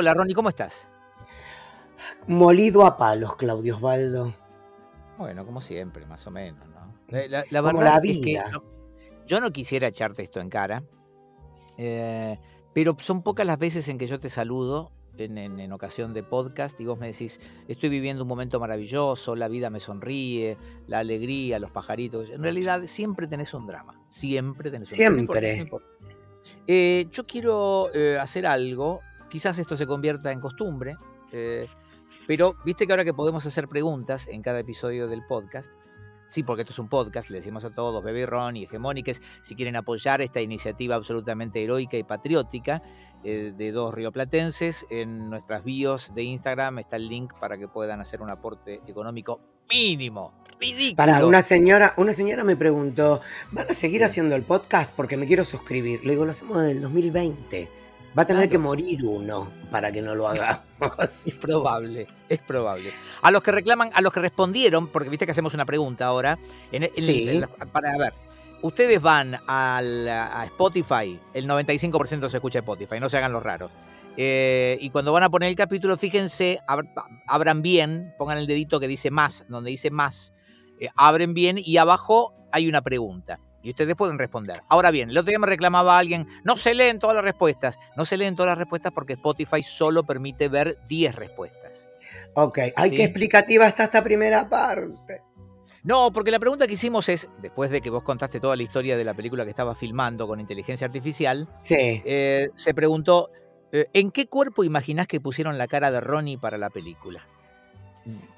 Hola, 0.00 0.14
Ronnie, 0.14 0.32
¿cómo 0.32 0.48
estás? 0.48 0.86
Molido 2.28 2.86
a 2.86 2.96
palos, 2.96 3.34
Claudio 3.34 3.74
Osvaldo. 3.74 4.32
Bueno, 5.18 5.44
como 5.44 5.60
siempre, 5.60 6.06
más 6.06 6.24
o 6.28 6.30
menos, 6.30 6.68
¿no? 6.68 6.94
La, 7.08 7.44
la 7.50 7.62
Como 7.62 7.82
la 7.82 7.96
es 7.96 8.02
que 8.02 8.24
vida. 8.26 8.48
no- 8.52 8.62
yo 9.26 9.40
no 9.40 9.50
quisiera 9.50 9.88
echarte 9.88 10.22
esto 10.22 10.38
en 10.38 10.50
cara, 10.50 10.84
eh, 11.78 12.38
pero 12.72 12.96
son 13.00 13.24
pocas 13.24 13.44
las 13.44 13.58
veces 13.58 13.88
en 13.88 13.98
que 13.98 14.06
yo 14.06 14.20
te 14.20 14.28
saludo 14.28 14.92
en, 15.16 15.36
en- 15.36 15.58
en 15.58 15.72
ocasión 15.72 16.14
de 16.14 16.22
podcast 16.22 16.80
y 16.80 16.84
vos 16.86 16.96
me 16.96 17.08
decís, 17.08 17.40
estoy 17.66 17.88
viviendo 17.88 18.22
un 18.22 18.28
momento 18.28 18.60
maravilloso, 18.60 19.34
la 19.34 19.48
vida 19.48 19.68
me 19.68 19.80
sonríe, 19.80 20.56
la 20.86 21.00
alegría, 21.00 21.58
los 21.58 21.72
pajaritos. 21.72 22.30
En 22.30 22.44
realidad 22.44 22.82
siempre 22.84 23.26
tenés 23.26 23.52
un 23.52 23.66
drama, 23.66 24.00
siempre 24.06 24.70
tenés 24.70 24.92
un 24.92 24.96
drama. 24.96 25.16
Siempre. 25.16 25.64
no. 25.64 25.80
Eh, 26.68 27.08
yo 27.10 27.26
quiero 27.26 27.92
eh, 27.92 28.16
hacer 28.16 28.46
algo, 28.46 29.00
quizás 29.28 29.58
esto 29.58 29.76
se 29.76 29.86
convierta 29.86 30.32
en 30.32 30.40
costumbre, 30.40 30.96
eh, 31.32 31.66
pero 32.26 32.56
viste 32.64 32.86
que 32.86 32.92
ahora 32.92 33.04
que 33.04 33.14
podemos 33.14 33.44
hacer 33.46 33.68
preguntas 33.68 34.28
en 34.28 34.42
cada 34.42 34.60
episodio 34.60 35.08
del 35.08 35.24
podcast, 35.26 35.70
sí, 36.28 36.42
porque 36.42 36.62
esto 36.62 36.72
es 36.72 36.78
un 36.78 36.88
podcast, 36.88 37.30
le 37.30 37.38
decimos 37.38 37.64
a 37.64 37.70
todos, 37.70 38.02
Bebé 38.04 38.26
Ron 38.26 38.56
y 38.56 38.64
Hegemónicas, 38.64 39.22
si 39.42 39.54
quieren 39.54 39.76
apoyar 39.76 40.20
esta 40.20 40.40
iniciativa 40.40 40.94
absolutamente 40.94 41.62
heroica 41.62 41.96
y 41.96 42.02
patriótica 42.02 42.82
eh, 43.24 43.52
de 43.56 43.72
dos 43.72 43.94
rioplatenses, 43.94 44.86
en 44.90 45.30
nuestras 45.30 45.64
bios 45.64 46.12
de 46.14 46.22
Instagram 46.24 46.78
está 46.80 46.96
el 46.96 47.08
link 47.08 47.32
para 47.40 47.56
que 47.58 47.66
puedan 47.66 48.00
hacer 48.00 48.20
un 48.22 48.30
aporte 48.30 48.80
económico 48.86 49.40
mínimo, 49.70 50.34
ridículo. 50.60 50.96
Para 50.96 51.26
una 51.26 51.42
señora, 51.42 51.94
una 51.96 52.12
señora 52.12 52.44
me 52.44 52.56
preguntó, 52.56 53.20
¿van 53.52 53.70
a 53.70 53.74
seguir 53.74 54.00
Sí. 54.00 54.04
haciendo 54.04 54.36
el 54.36 54.42
podcast? 54.42 54.94
Porque 54.94 55.16
me 55.16 55.26
quiero 55.26 55.44
suscribir. 55.44 56.04
Le 56.04 56.12
digo, 56.12 56.24
lo 56.24 56.30
hacemos 56.30 56.62
en 56.62 56.70
el 56.70 56.80
2020. 56.82 57.68
Va 58.18 58.22
a 58.22 58.26
tener 58.26 58.48
Claro. 58.48 58.50
que 58.50 58.58
morir 58.58 59.04
uno 59.06 59.48
para 59.70 59.92
que 59.92 60.02
no 60.02 60.14
lo 60.16 60.26
hagamos. 60.28 60.64
Es 61.26 61.38
probable, 61.38 62.08
es 62.28 62.38
probable. 62.40 62.90
A 63.22 63.30
los 63.30 63.42
que 63.42 63.52
reclaman, 63.52 63.90
a 63.94 64.00
los 64.00 64.12
que 64.12 64.20
respondieron, 64.20 64.88
porque 64.88 65.08
viste 65.08 65.24
que 65.24 65.30
hacemos 65.32 65.54
una 65.54 65.64
pregunta 65.64 66.06
ahora, 66.06 66.36
en, 66.72 66.82
en- 66.84 66.94
Sí. 66.94 67.28
en 67.28 67.46
para 67.72 67.96
ver, 67.96 68.12
ustedes 68.62 69.00
van 69.00 69.38
al- 69.46 70.08
a 70.08 70.44
Spotify, 70.46 71.18
el 71.32 71.46
95% 71.46 72.28
se 72.28 72.36
escucha 72.38 72.58
Spotify, 72.58 72.98
no 73.00 73.08
se 73.08 73.18
hagan 73.18 73.32
los 73.32 73.42
raros. 73.42 73.70
Eh, 74.16 74.76
y 74.80 74.90
cuando 74.90 75.12
van 75.12 75.22
a 75.22 75.30
poner 75.30 75.48
el 75.48 75.54
capítulo, 75.54 75.96
fíjense, 75.96 76.58
ab- 76.66 76.88
abran 77.28 77.62
bien, 77.62 78.14
pongan 78.18 78.38
el 78.38 78.48
dedito 78.48 78.80
que 78.80 78.88
dice 78.88 79.12
más, 79.12 79.44
donde 79.48 79.70
dice 79.70 79.90
más, 79.92 80.34
eh, 80.80 80.88
abren 80.96 81.34
bien 81.34 81.56
y 81.56 81.76
abajo 81.76 82.34
hay 82.50 82.68
una 82.68 82.82
pregunta. 82.82 83.38
Y 83.68 83.72
ustedes 83.72 83.94
pueden 83.96 84.18
responder. 84.18 84.62
Ahora 84.70 84.90
bien, 84.90 85.10
el 85.10 85.18
otro 85.18 85.28
día 85.28 85.38
me 85.38 85.46
reclamaba 85.46 85.98
alguien, 85.98 86.26
no 86.42 86.56
se 86.56 86.72
leen 86.72 86.98
todas 86.98 87.14
las 87.14 87.22
respuestas. 87.22 87.78
No 87.98 88.06
se 88.06 88.16
leen 88.16 88.34
todas 88.34 88.48
las 88.52 88.56
respuestas 88.56 88.92
porque 88.94 89.12
Spotify 89.12 89.60
solo 89.60 90.04
permite 90.04 90.48
ver 90.48 90.78
10 90.88 91.14
respuestas. 91.14 91.86
Ok, 92.32 92.60
ay, 92.74 92.88
Sí. 92.88 92.96
qué 92.96 93.04
explicativa 93.04 93.66
está 93.68 93.84
esta 93.84 94.02
primera 94.02 94.48
parte. 94.48 95.20
No, 95.82 96.10
porque 96.14 96.30
la 96.30 96.38
pregunta 96.38 96.66
que 96.66 96.72
hicimos 96.72 97.10
es, 97.10 97.28
después 97.42 97.68
de 97.68 97.82
que 97.82 97.90
vos 97.90 98.02
contaste 98.02 98.40
toda 98.40 98.56
la 98.56 98.62
historia 98.62 98.96
de 98.96 99.04
la 99.04 99.12
película 99.12 99.44
que 99.44 99.50
estaba 99.50 99.74
filmando 99.74 100.26
con 100.26 100.40
inteligencia 100.40 100.86
artificial, 100.86 101.46
Sí. 101.60 101.76
eh, 102.06 102.48
se 102.54 102.72
preguntó, 102.72 103.28
eh, 103.70 103.84
¿en 103.92 104.10
qué 104.12 104.28
cuerpo 104.28 104.64
imaginás 104.64 105.06
que 105.06 105.20
pusieron 105.20 105.58
la 105.58 105.66
cara 105.68 105.90
de 105.90 106.00
Ronnie 106.00 106.38
para 106.38 106.56
la 106.56 106.70
película? 106.70 107.22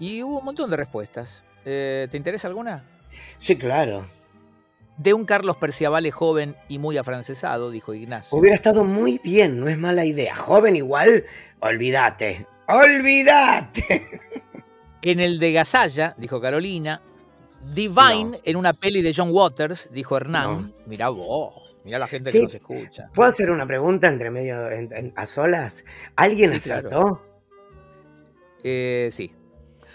Y 0.00 0.24
hubo 0.24 0.40
un 0.40 0.44
montón 0.44 0.70
de 0.70 0.76
respuestas. 0.76 1.44
Eh, 1.64 2.08
¿Te 2.10 2.16
interesa 2.16 2.48
alguna? 2.48 2.82
Sí, 3.38 3.56
claro. 3.56 4.04
De 5.00 5.14
un 5.14 5.24
Carlos 5.24 5.56
Perciavale 5.56 6.10
joven 6.10 6.56
y 6.68 6.78
muy 6.78 6.98
afrancesado, 6.98 7.70
dijo 7.70 7.94
Ignacio. 7.94 8.36
Hubiera 8.36 8.54
estado 8.54 8.84
muy 8.84 9.18
bien, 9.24 9.58
no 9.58 9.66
es 9.68 9.78
mala 9.78 10.04
idea. 10.04 10.36
Joven 10.36 10.76
igual, 10.76 11.24
olvídate. 11.60 12.46
¡Olvídate! 12.68 14.04
En 15.00 15.18
el 15.20 15.38
de 15.38 15.52
Gasalla, 15.52 16.14
dijo 16.18 16.38
Carolina. 16.38 17.00
Divine 17.74 18.24
No. 18.32 18.36
en 18.44 18.56
una 18.56 18.74
peli 18.74 19.00
de 19.00 19.14
John 19.16 19.30
Waters, 19.32 19.88
dijo 19.90 20.18
Hernán. 20.18 20.50
No. 20.68 20.72
Mirá 20.86 21.08
vos, 21.08 21.54
mirá 21.82 21.98
la 21.98 22.06
gente 22.06 22.30
que 22.30 22.42
nos 22.42 22.54
escucha. 22.54 23.08
¿Puedo 23.14 23.28
hacer 23.30 23.50
una 23.50 23.66
pregunta 23.66 24.06
entre 24.06 24.30
medio, 24.30 24.70
en- 24.70 24.92
en- 24.92 25.12
a 25.16 25.24
solas? 25.24 25.82
¿Alguien 26.16 26.60
Sí, 26.60 26.68
claro. 26.68 26.88
acertó? 26.88 27.22
Eh, 28.62 29.08
sí, 29.10 29.32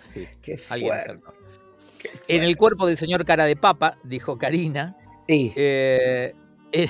sí, 0.04 0.28
Qué 0.42 0.60
alguien 0.70 0.94
acertó. 0.94 1.32
En 2.28 2.44
el 2.44 2.58
cuerpo 2.58 2.88
del 2.88 2.98
señor 2.98 3.24
cara 3.26 3.46
de 3.46 3.56
papa, 3.56 3.98
dijo 4.04 4.38
Karina. 4.40 4.96
Y- 5.28 5.52
Eh, 5.56 6.34
eh, 6.72 6.90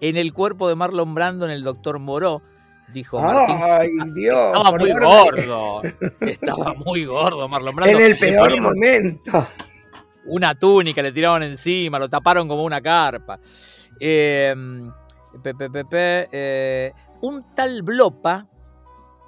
en 0.00 0.16
el 0.16 0.32
cuerpo 0.32 0.68
de 0.68 0.74
Marlon 0.74 1.14
Brando, 1.14 1.44
en 1.44 1.50
el 1.52 1.62
doctor 1.62 1.98
Moró, 1.98 2.42
dijo 2.92 3.20
Martín. 3.20 3.56
¡Ay, 3.60 3.88
Dios! 4.14 4.52
Estaba 4.54 4.78
muy 4.78 4.92
gordo. 4.92 5.82
Estaba 6.20 6.74
muy 6.74 7.04
gordo 7.04 7.48
Marlon 7.48 7.74
Brando. 7.76 7.98
En 7.98 8.04
el 8.06 8.16
peor 8.18 8.60
momento. 8.60 9.46
Una 10.26 10.54
túnica 10.54 11.02
le 11.02 11.10
tiraron 11.12 11.42
encima, 11.42 11.98
lo 11.98 12.08
taparon 12.08 12.46
como 12.46 12.62
una 12.64 12.80
carpa. 12.80 13.40
Eh, 13.98 14.54
pe, 15.42 15.54
pe, 15.54 15.70
pe, 15.70 15.84
pe, 15.84 16.28
eh, 16.30 16.92
un 17.22 17.54
tal 17.54 17.82
Blopa 17.82 18.46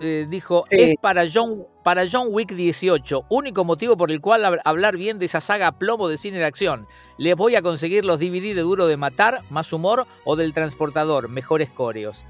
eh, 0.01 0.27
dijo, 0.29 0.65
Sí. 0.69 0.77
es 0.81 0.95
para 1.01 1.25
John, 1.33 1.65
para 1.85 2.05
John 2.11 2.29
Wick 2.31 2.53
18, 2.53 3.25
único 3.29 3.65
motivo 3.65 3.97
por 3.97 4.11
el 4.11 4.21
cual 4.21 4.45
hab- 4.45 4.61
hablar 4.65 4.97
bien 4.97 5.19
de 5.19 5.27
esa 5.27 5.41
saga 5.41 5.69
a 5.69 5.79
plomo 5.79 6.09
de 6.09 6.17
cine 6.17 6.39
de 6.39 6.45
acción. 6.45 6.87
Les 7.19 7.37
voy 7.37 7.55
a 7.57 7.63
conseguir 7.63 8.05
los 8.05 8.19
DVD 8.19 8.55
de 8.55 8.63
Duro 8.63 8.87
de 8.87 8.97
Matar, 8.97 9.43
más 9.51 9.73
humor, 9.73 10.07
o 10.25 10.37
del 10.37 10.53
Transportador, 10.53 11.29
mejores 11.29 11.71
coreos. 11.71 12.25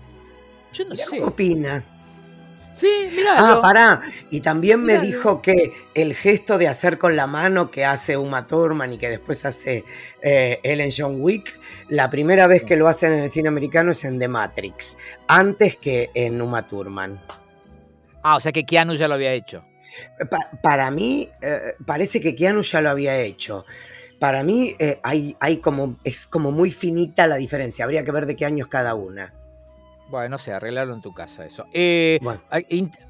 Yo 0.73 0.85
no 0.85 0.95
sé. 0.95 1.05
¿Cómo 1.19 1.29
opina? 1.31 1.85
Sí, 2.73 2.91
mirá. 3.15 3.35
Ah, 3.39 3.61
pará. 3.63 4.03
Y 4.31 4.41
también 4.41 4.83
me 4.83 4.99
dijo 4.99 5.41
que 5.41 5.73
el 5.95 6.13
gesto 6.13 6.59
de 6.59 6.67
hacer 6.67 6.99
con 6.99 7.15
la 7.15 7.29
mano 7.29 7.71
que 7.71 7.85
hace 7.85 8.17
Uma 8.17 8.49
Thurman 8.49 8.93
y 8.93 8.99
que 8.99 9.09
después 9.09 9.45
hace 9.47 9.85
eh, 10.21 10.59
él 10.65 10.81
en 10.81 10.91
John 10.91 11.19
Wick, 11.21 11.57
la 11.89 12.11
primera 12.11 12.49
vez 12.49 12.65
que 12.65 12.77
lo 12.77 12.89
hacen 12.89 13.13
en 13.13 13.21
el 13.23 13.29
cine 13.29 13.49
americano 13.49 13.93
es 13.93 14.03
en 14.05 14.19
The 14.19 14.27
Matrix, 14.27 14.99
antes 15.29 15.77
que 15.77 16.11
en 16.15 16.43
Uma 16.43 16.67
Thurman. 16.67 17.21
Ah, 18.25 18.37
o 18.37 18.41
sea 18.41 18.51
que 18.53 18.65
Keanu 18.65 18.95
ya 18.95 19.07
lo 19.07 19.15
había 19.15 19.33
hecho. 19.33 19.65
Pa- 20.31 20.51
para 20.62 20.91
mí, 20.91 21.29
eh, 21.43 21.61
parece 21.87 22.21
que 22.21 22.35
Keanu 22.35 22.62
ya 22.62 22.81
lo 22.81 22.91
había 22.91 23.17
hecho. 23.21 23.65
Para 24.19 24.43
mí, 24.43 24.75
eh, 24.79 24.99
hay, 25.03 25.37
hay 25.41 25.59
como, 25.59 25.99
es 26.05 26.27
como 26.27 26.51
muy 26.51 26.71
finita 26.71 27.27
la 27.27 27.37
diferencia. 27.37 27.84
Habría 27.84 28.03
que 28.03 28.11
ver 28.11 28.27
de 28.27 28.34
qué 28.34 28.47
años 28.47 28.69
cada 28.69 28.95
una. 28.95 29.34
Bueno, 30.09 30.31
no 30.31 30.39
sé, 30.39 30.53
arreglarlo 30.53 30.95
en 30.95 31.03
tu 31.03 31.13
casa 31.13 31.45
eso. 31.45 31.67
Eh, 31.73 32.19
Bueno, 32.23 32.41
Ah, 32.51 32.61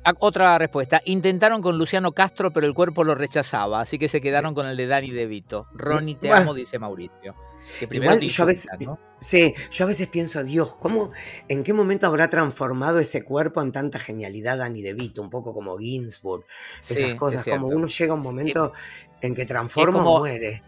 ah, 0.05 0.13
Otra 0.19 0.59
respuesta. 0.59 1.01
Intentaron 1.05 1.61
con 1.63 1.79
Luciano 1.79 2.13
Castro, 2.13 2.51
pero 2.51 2.67
el 2.67 2.75
cuerpo 2.75 3.05
lo 3.05 3.15
rechazaba, 3.15 3.81
así 3.81 3.99
que 3.99 4.09
se 4.09 4.21
quedaron 4.21 4.55
con 4.55 4.67
el 4.67 4.77
de 4.77 4.87
Dani 4.87 5.11
De 5.11 5.27
Vito. 5.27 5.67
Ronnie, 5.75 6.17
te 6.17 6.29
Bueno. 6.29 6.43
amo, 6.43 6.55
dice 6.55 6.79
Mauricio. 6.79 7.35
Que 7.79 7.89
Igual 7.91 8.21
yo 8.21 8.43
a 8.43 8.47
veces- 8.47 8.65
insultan, 8.73 8.87
¿no? 8.95 8.99
sí, 9.19 9.55
yo 9.71 9.85
a 9.85 9.89
veces 9.89 10.07
pienso, 10.09 10.43
Dios, 10.45 10.77
¿cómo, 10.77 11.11
¿en 11.49 11.65
qué 11.65 11.73
momento 11.73 12.07
habrá 12.07 12.29
transformado 12.29 12.99
ese 13.01 13.23
cuerpo 13.25 13.63
en 13.63 13.73
tanta 13.73 13.99
genialidad 13.99 14.59
Danny 14.59 14.83
DeVito? 14.83 15.23
Un 15.23 15.31
poco 15.31 15.53
como 15.55 15.77
Ginsburg, 15.79 16.45
Sí, 16.81 16.95
esas 16.95 17.11
es 17.11 17.15
cosas, 17.15 17.45
como 17.49 17.69
uno 17.69 17.87
llega 17.87 18.13
a 18.13 18.17
un 18.17 18.23
momento 18.23 18.73
en 19.21 19.35
que 19.35 19.45
transforma 19.47 19.99
como- 19.99 20.15
o 20.15 20.19
muere. 20.21 20.63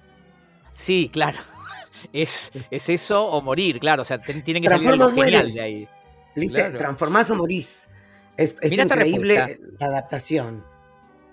Sí, 0.72 1.10
claro. 1.12 1.38
Es, 2.12 2.52
es 2.70 2.88
eso 2.90 3.24
o 3.26 3.40
morir, 3.40 3.80
claro. 3.80 4.02
O 4.02 4.04
sea, 4.04 4.20
tiene 4.20 4.60
que 4.60 4.68
salir 4.68 4.86
Transforma 4.86 5.04
algo 5.06 5.06
o 5.06 5.10
muere. 5.16 5.32
genial 5.38 5.54
de 5.54 5.60
ahí. 5.60 5.88
¿Viste? 6.36 6.60
claro. 6.60 6.76
Transformás 6.78 7.30
o 7.30 7.34
morís. 7.34 7.88
Es, 8.36 8.54
es 8.60 8.72
increíble 8.76 9.58
la 9.78 9.86
adaptación. 9.86 10.62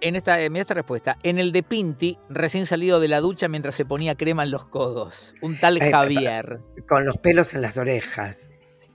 En 0.03 0.15
esta, 0.17 0.39
eh, 0.41 0.49
mira 0.49 0.61
esta 0.61 0.73
respuesta. 0.73 1.17
En 1.23 1.39
el 1.39 1.51
de 1.53 1.63
Pinti, 1.63 2.17
recién 2.29 2.65
salido 2.65 2.99
de 2.99 3.07
la 3.07 3.21
ducha 3.21 3.47
mientras 3.47 3.73
se 3.75 3.85
ponía 3.85 4.15
crema 4.15 4.43
en 4.43 4.51
los 4.51 4.65
codos. 4.65 5.33
Un 5.41 5.57
tal 5.57 5.81
Eh, 5.81 5.89
Javier. 5.91 6.59
Con 6.87 7.05
los 7.05 7.17
pelos 7.17 7.53
en 7.53 7.61
las 7.61 7.77
orejas. 7.77 8.49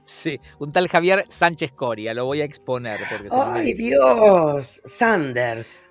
Sí, 0.05 0.38
un 0.58 0.70
tal 0.72 0.88
Javier 0.88 1.25
Sánchez 1.28 1.72
Coria. 1.72 2.12
Lo 2.14 2.25
voy 2.26 2.40
a 2.43 2.44
exponer 2.44 2.99
porque 3.10 3.28
¡Ay. 3.32 3.72
Dios! 3.75 4.81
Sanders. 4.84 5.88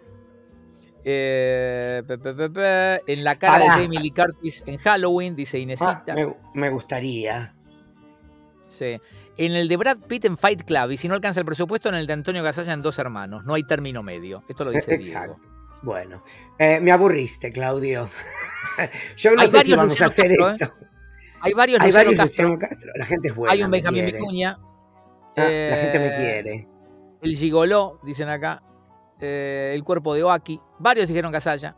Eh, 1.03 2.03
pe, 2.07 2.17
pe, 2.17 2.33
pe, 2.33 2.49
pe, 2.49 2.99
en 3.13 3.23
la 3.23 3.37
cara 3.39 3.59
Pará. 3.59 3.77
de 3.77 3.83
Jamie 3.83 3.99
Lee 3.99 4.11
Curtis 4.11 4.63
en 4.67 4.77
Halloween, 4.77 5.35
dice 5.35 5.57
Ah, 5.57 5.61
Inesita. 5.61 6.13
me, 6.13 6.35
me 6.53 6.69
gustaría. 6.69 7.55
Sí. 8.67 8.99
En 9.37 9.53
el 9.53 9.67
de 9.67 9.77
Brad 9.77 9.97
Pitt 10.07 10.25
en 10.25 10.35
Fight 10.37 10.63
Club, 10.63 10.91
y 10.91 10.97
si 10.97 11.07
no 11.07 11.13
alcanza 11.13 11.39
el 11.39 11.45
presupuesto, 11.45 11.89
en 11.89 11.95
el 11.95 12.07
de 12.07 12.13
Antonio 12.13 12.41
Gasalla 12.43 12.73
en 12.73 12.81
Dos 12.81 12.97
Hermanos. 12.99 13.45
No 13.45 13.53
hay 13.53 13.63
término 13.63 14.01
medio. 14.03 14.43
Esto 14.49 14.65
lo 14.65 14.71
dice 14.71 14.95
Exacto. 14.95 15.37
Diego. 15.39 15.57
Bueno, 15.83 16.23
eh, 16.57 16.79
me 16.79 16.91
aburriste, 16.91 17.51
Claudio. 17.51 18.09
Yo 19.17 19.35
no 19.35 19.41
Hay 19.41 19.47
sé 19.47 19.63
si 19.63 19.75
vamos 19.75 20.01
a 20.01 20.05
hacer 20.05 20.35
Castro, 20.35 20.49
esto. 20.65 20.73
Hay 21.41 21.53
varios 21.53 21.79
Hay 21.81 21.87
Luciano 21.89 22.09
varios 22.09 22.19
Castro. 22.21 22.47
Luciano 22.47 22.59
Castro. 22.59 22.91
La 22.95 23.05
gente 23.05 23.27
es 23.27 23.35
buena. 23.35 23.53
hay 23.53 23.63
un 23.63 23.71
Benjamín. 23.71 24.05
Vicuña. 24.07 24.57
Ah, 25.37 25.41
la 25.43 25.75
gente 25.75 25.99
me 25.99 26.07
eh, 26.07 26.13
quiere. 26.15 26.67
El 27.21 27.35
Gigoló, 27.35 27.99
dicen 28.03 28.27
acá. 28.29 28.63
eh, 29.19 29.71
el 29.75 29.83
cuerpo 29.83 30.15
de 30.15 30.23
Oaki. 30.23 30.59
Varios 30.79 31.07
dijeron 31.07 31.31
Gasalla. 31.31 31.75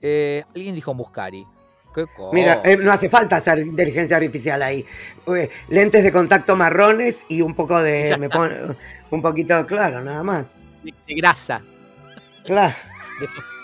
Eh, 0.00 0.42
alguien 0.54 0.74
dijo 0.74 0.94
Muscari. 0.94 1.46
¿Qué 1.96 2.06
cosa? 2.14 2.34
Mira, 2.34 2.60
eh, 2.62 2.76
no 2.76 2.92
hace 2.92 3.08
falta 3.08 3.36
hacer 3.36 3.58
inteligencia 3.60 4.18
artificial 4.18 4.62
ahí. 4.62 4.84
Eh, 5.34 5.48
lentes 5.70 6.04
de 6.04 6.12
contacto 6.12 6.54
marrones 6.54 7.24
y 7.30 7.40
un 7.40 7.54
poco 7.54 7.82
de. 7.82 8.14
Me 8.18 8.28
pon- 8.28 8.76
Un 9.10 9.22
poquito, 9.22 9.64
claro, 9.64 10.02
nada 10.02 10.22
más. 10.22 10.56
De, 10.82 10.92
grasa. 11.14 11.62
Claro. 12.44 12.74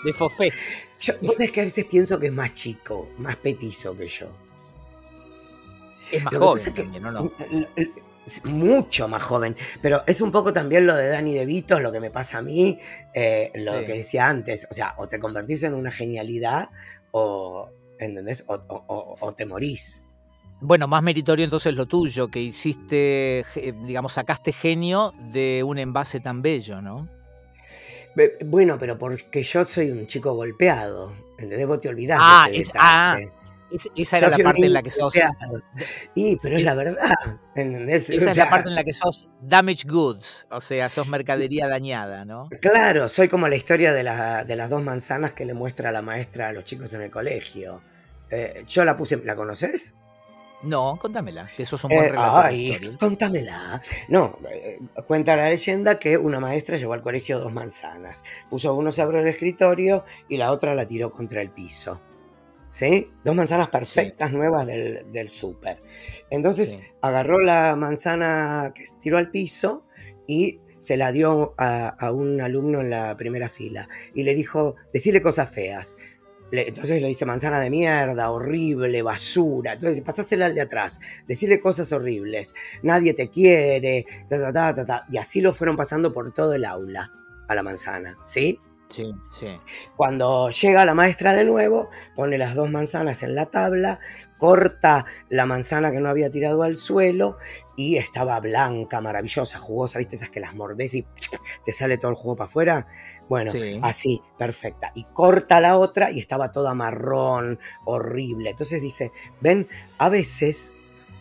De, 0.03 0.13
fofé. 0.13 0.51
Yo, 0.99 1.13
vos 1.21 1.37
sabés 1.37 1.51
que 1.51 1.61
a 1.61 1.63
veces 1.65 1.85
pienso 1.85 2.19
que 2.19 2.27
es 2.27 2.33
más 2.33 2.53
chico, 2.53 3.09
más 3.19 3.35
petizo 3.35 3.95
que 3.95 4.07
yo. 4.07 4.27
Es 6.11 6.23
más 6.23 6.35
joven 6.35 6.73
también, 6.73 7.03
¿no? 7.03 7.11
no? 7.11 7.31
mucho 8.45 9.07
más 9.09 9.21
joven, 9.21 9.55
pero 9.81 10.03
es 10.07 10.21
un 10.21 10.31
poco 10.31 10.53
también 10.53 10.87
lo 10.87 10.95
de 10.95 11.09
Dani 11.09 11.33
De 11.33 11.45
Vito, 11.45 11.79
lo 11.81 11.91
que 11.91 11.99
me 11.99 12.09
pasa 12.09 12.37
a 12.37 12.41
mí, 12.41 12.79
eh, 13.13 13.51
lo 13.55 13.85
que 13.85 13.93
decía 13.93 14.27
antes, 14.29 14.65
o 14.71 14.73
sea, 14.73 14.95
o 14.97 15.07
te 15.09 15.19
convertís 15.19 15.63
en 15.63 15.73
una 15.73 15.91
genialidad 15.91 16.69
o, 17.11 17.69
¿entendés? 18.05 18.45
O, 18.47 19.33
te 19.35 19.45
morís. 19.45 20.03
Bueno, 20.61 20.87
más 20.87 21.03
meritorio 21.03 21.43
entonces 21.43 21.75
lo 21.75 21.85
tuyo, 21.85 22.29
que 22.29 22.39
hiciste, 22.39 23.45
digamos, 23.85 24.13
sacaste 24.13 24.53
genio 24.53 25.13
de 25.31 25.63
un 25.63 25.77
envase 25.77 26.19
tan 26.19 26.41
bello, 26.41 26.81
¿no? 26.81 27.09
Bueno, 28.45 28.77
pero 28.79 28.97
porque 28.97 29.43
yo 29.43 29.63
soy 29.65 29.91
un 29.91 30.07
chico 30.07 30.33
golpeado, 30.33 31.13
¿entendés? 31.37 31.67
Vos 31.67 31.81
te 31.81 31.89
olvidás 31.89 32.19
ah, 32.21 32.47
de 32.49 32.57
ese 32.57 32.71
ah, 32.75 33.17
esa 33.95 34.17
era 34.17 34.29
la 34.29 34.37
parte 34.37 34.65
en 34.65 34.73
la 34.73 34.83
que 34.83 34.91
sos. 34.91 35.13
Y, 36.13 36.37
pero 36.37 36.57
es 36.57 36.63
la 36.63 36.75
verdad. 36.75 37.09
Esa 37.55 38.31
es 38.31 38.37
la 38.37 38.49
parte 38.49 38.69
en 38.69 38.75
la 38.75 38.83
que 38.83 38.93
sos 38.93 39.27
damaged 39.41 39.89
goods, 39.89 40.47
o 40.51 40.61
sea, 40.61 40.89
sos 40.89 41.07
mercadería 41.07 41.67
dañada, 41.67 42.25
¿no? 42.25 42.49
Claro, 42.61 43.07
soy 43.07 43.27
como 43.27 43.47
la 43.47 43.55
historia 43.55 43.93
de, 43.93 44.03
las 44.03 44.69
dos 44.69 44.83
manzanas 44.83 45.33
que 45.33 45.45
le 45.45 45.53
muestra 45.53 45.91
la 45.91 46.01
maestra 46.01 46.49
a 46.49 46.53
los 46.53 46.63
chicos 46.63 46.93
en 46.93 47.01
el 47.01 47.11
colegio. 47.11 47.81
Eh, 48.33 48.63
yo 48.67 48.83
la 48.83 48.97
puse, 48.97 49.17
¿la 49.17 49.35
conoces? 49.35 49.95
No, 50.63 50.97
contámela, 50.97 51.47
que 51.55 51.65
sos 51.65 51.83
un 51.83 51.89
buen 51.89 52.15
eh, 52.15 52.17
ay, 52.17 52.95
contámela. 52.99 53.79
No, 54.07 54.39
eh, 54.49 54.79
cuenta 55.05 55.35
la 55.35 55.49
leyenda 55.49 55.99
que 55.99 56.17
una 56.17 56.39
maestra 56.39 56.77
llevó 56.77 56.93
al 56.93 57.01
colegio 57.01 57.37
dos 57.37 57.53
manzanas. 57.53 58.23
Puso 58.49 58.73
uno 58.73 58.91
sobre 58.91 59.19
el 59.19 59.27
escritorio 59.27 60.03
y 60.29 60.37
la 60.37 60.51
otra 60.51 60.73
la 60.73 60.87
tiró 60.87 61.11
contra 61.11 61.41
el 61.41 61.51
piso. 61.51 62.01
¿sí? 62.71 63.11
Dos 63.23 63.35
manzanas 63.35 63.67
perfectas 63.67 64.31
nuevas 64.31 64.65
del, 64.65 65.11
del 65.11 65.29
súper. 65.29 65.83
Entonces 66.31 66.79
agarró 67.01 67.39
la 67.39 67.75
manzana 67.75 68.71
que 68.73 68.85
tiró 68.99 69.19
al 69.19 69.29
piso 69.29 69.85
y 70.25 70.59
se 70.83 70.97
la 70.97 71.13
dio 71.13 71.55
a, 71.57 72.11
un 72.11 72.41
alumno 72.41 72.81
en 72.81 72.89
la 72.89 73.15
primera 73.15 73.47
fila 73.47 73.87
y 74.13 74.23
le 74.23 74.35
dijo, 74.35 74.75
decirle 74.91 75.21
cosas 75.21 75.49
feas. 75.49 75.95
Entonces 76.61 77.01
le 77.01 77.07
dice 77.07 77.25
manzana 77.25 77.59
de 77.59 77.69
mierda, 77.69 78.31
horrible, 78.31 79.01
basura. 79.01 79.73
Entonces 79.73 80.01
pasásela 80.01 80.45
al 80.45 80.55
de 80.55 80.61
atrás, 80.61 80.99
decirle 81.27 81.59
cosas 81.59 81.91
horribles. 81.91 82.53
Nadie 82.81 83.13
te 83.13 83.29
quiere, 83.29 84.05
y 85.09 85.17
así 85.17 85.41
lo 85.41 85.53
fueron 85.53 85.75
pasando 85.75 86.13
por 86.13 86.33
todo 86.33 86.53
el 86.53 86.65
aula 86.65 87.11
a 87.47 87.55
la 87.55 87.63
manzana, 87.63 88.17
¿sí? 88.25 88.59
Sí, 88.93 89.11
sí. 89.31 89.59
Cuando 89.95 90.51
llega 90.51 90.85
la 90.85 90.93
maestra 90.93 91.33
de 91.33 91.45
nuevo, 91.45 91.89
pone 92.15 92.37
las 92.37 92.53
dos 92.53 92.69
manzanas 92.69 93.23
en 93.23 93.33
la 93.33 93.47
tabla, 93.47 93.99
corta 94.37 95.05
la 95.29 95.47
manzana 95.47 95.91
que 95.91 95.99
no 95.99 96.09
había 96.09 96.29
tirado 96.29 96.61
al 96.61 96.75
suelo 96.75 97.37
y 97.75 97.97
estaba 97.97 98.39
blanca, 98.39 99.01
maravillosa, 99.01 99.57
jugosa, 99.57 99.97
¿viste? 99.97 100.15
Esas 100.15 100.29
que 100.29 100.39
las 100.39 100.53
mordés 100.53 100.93
y 100.93 101.07
te 101.65 101.71
sale 101.73 101.97
todo 101.97 102.11
el 102.11 102.17
jugo 102.17 102.35
para 102.35 102.47
afuera. 102.47 102.87
Bueno, 103.29 103.51
así, 103.81 104.21
perfecta. 104.37 104.91
Y 104.95 105.05
corta 105.05 105.59
la 105.59 105.77
otra 105.77 106.11
y 106.11 106.19
estaba 106.19 106.51
toda 106.51 106.73
marrón, 106.73 107.59
horrible. 107.85 108.51
Entonces 108.51 108.81
dice, 108.81 109.11
ven, 109.41 109.67
a 109.97 110.09
veces 110.09 110.75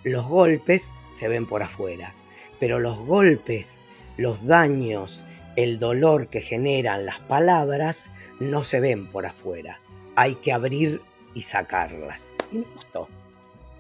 los 0.05 0.27
golpes 0.27 0.95
se 1.09 1.29
ven 1.29 1.47
por 1.47 1.63
afuera, 1.63 2.15
pero 2.59 2.81
los 2.81 2.99
golpes, 3.05 3.81
los 4.17 4.45
daños, 4.47 5.25
el 5.57 5.79
dolor 5.79 6.29
que 6.29 6.41
generan 6.41 7.07
las 7.07 7.21
palabras 7.21 8.11
no 8.41 8.65
se 8.65 8.81
ven 8.81 9.07
por 9.07 9.27
afuera. 9.27 9.81
Hay 10.17 10.35
que 10.37 10.53
abrir 10.53 11.01
y 11.35 11.43
sacarlas. 11.43 12.35
Y 12.51 12.59
me 12.59 12.67
gustó. 12.75 13.09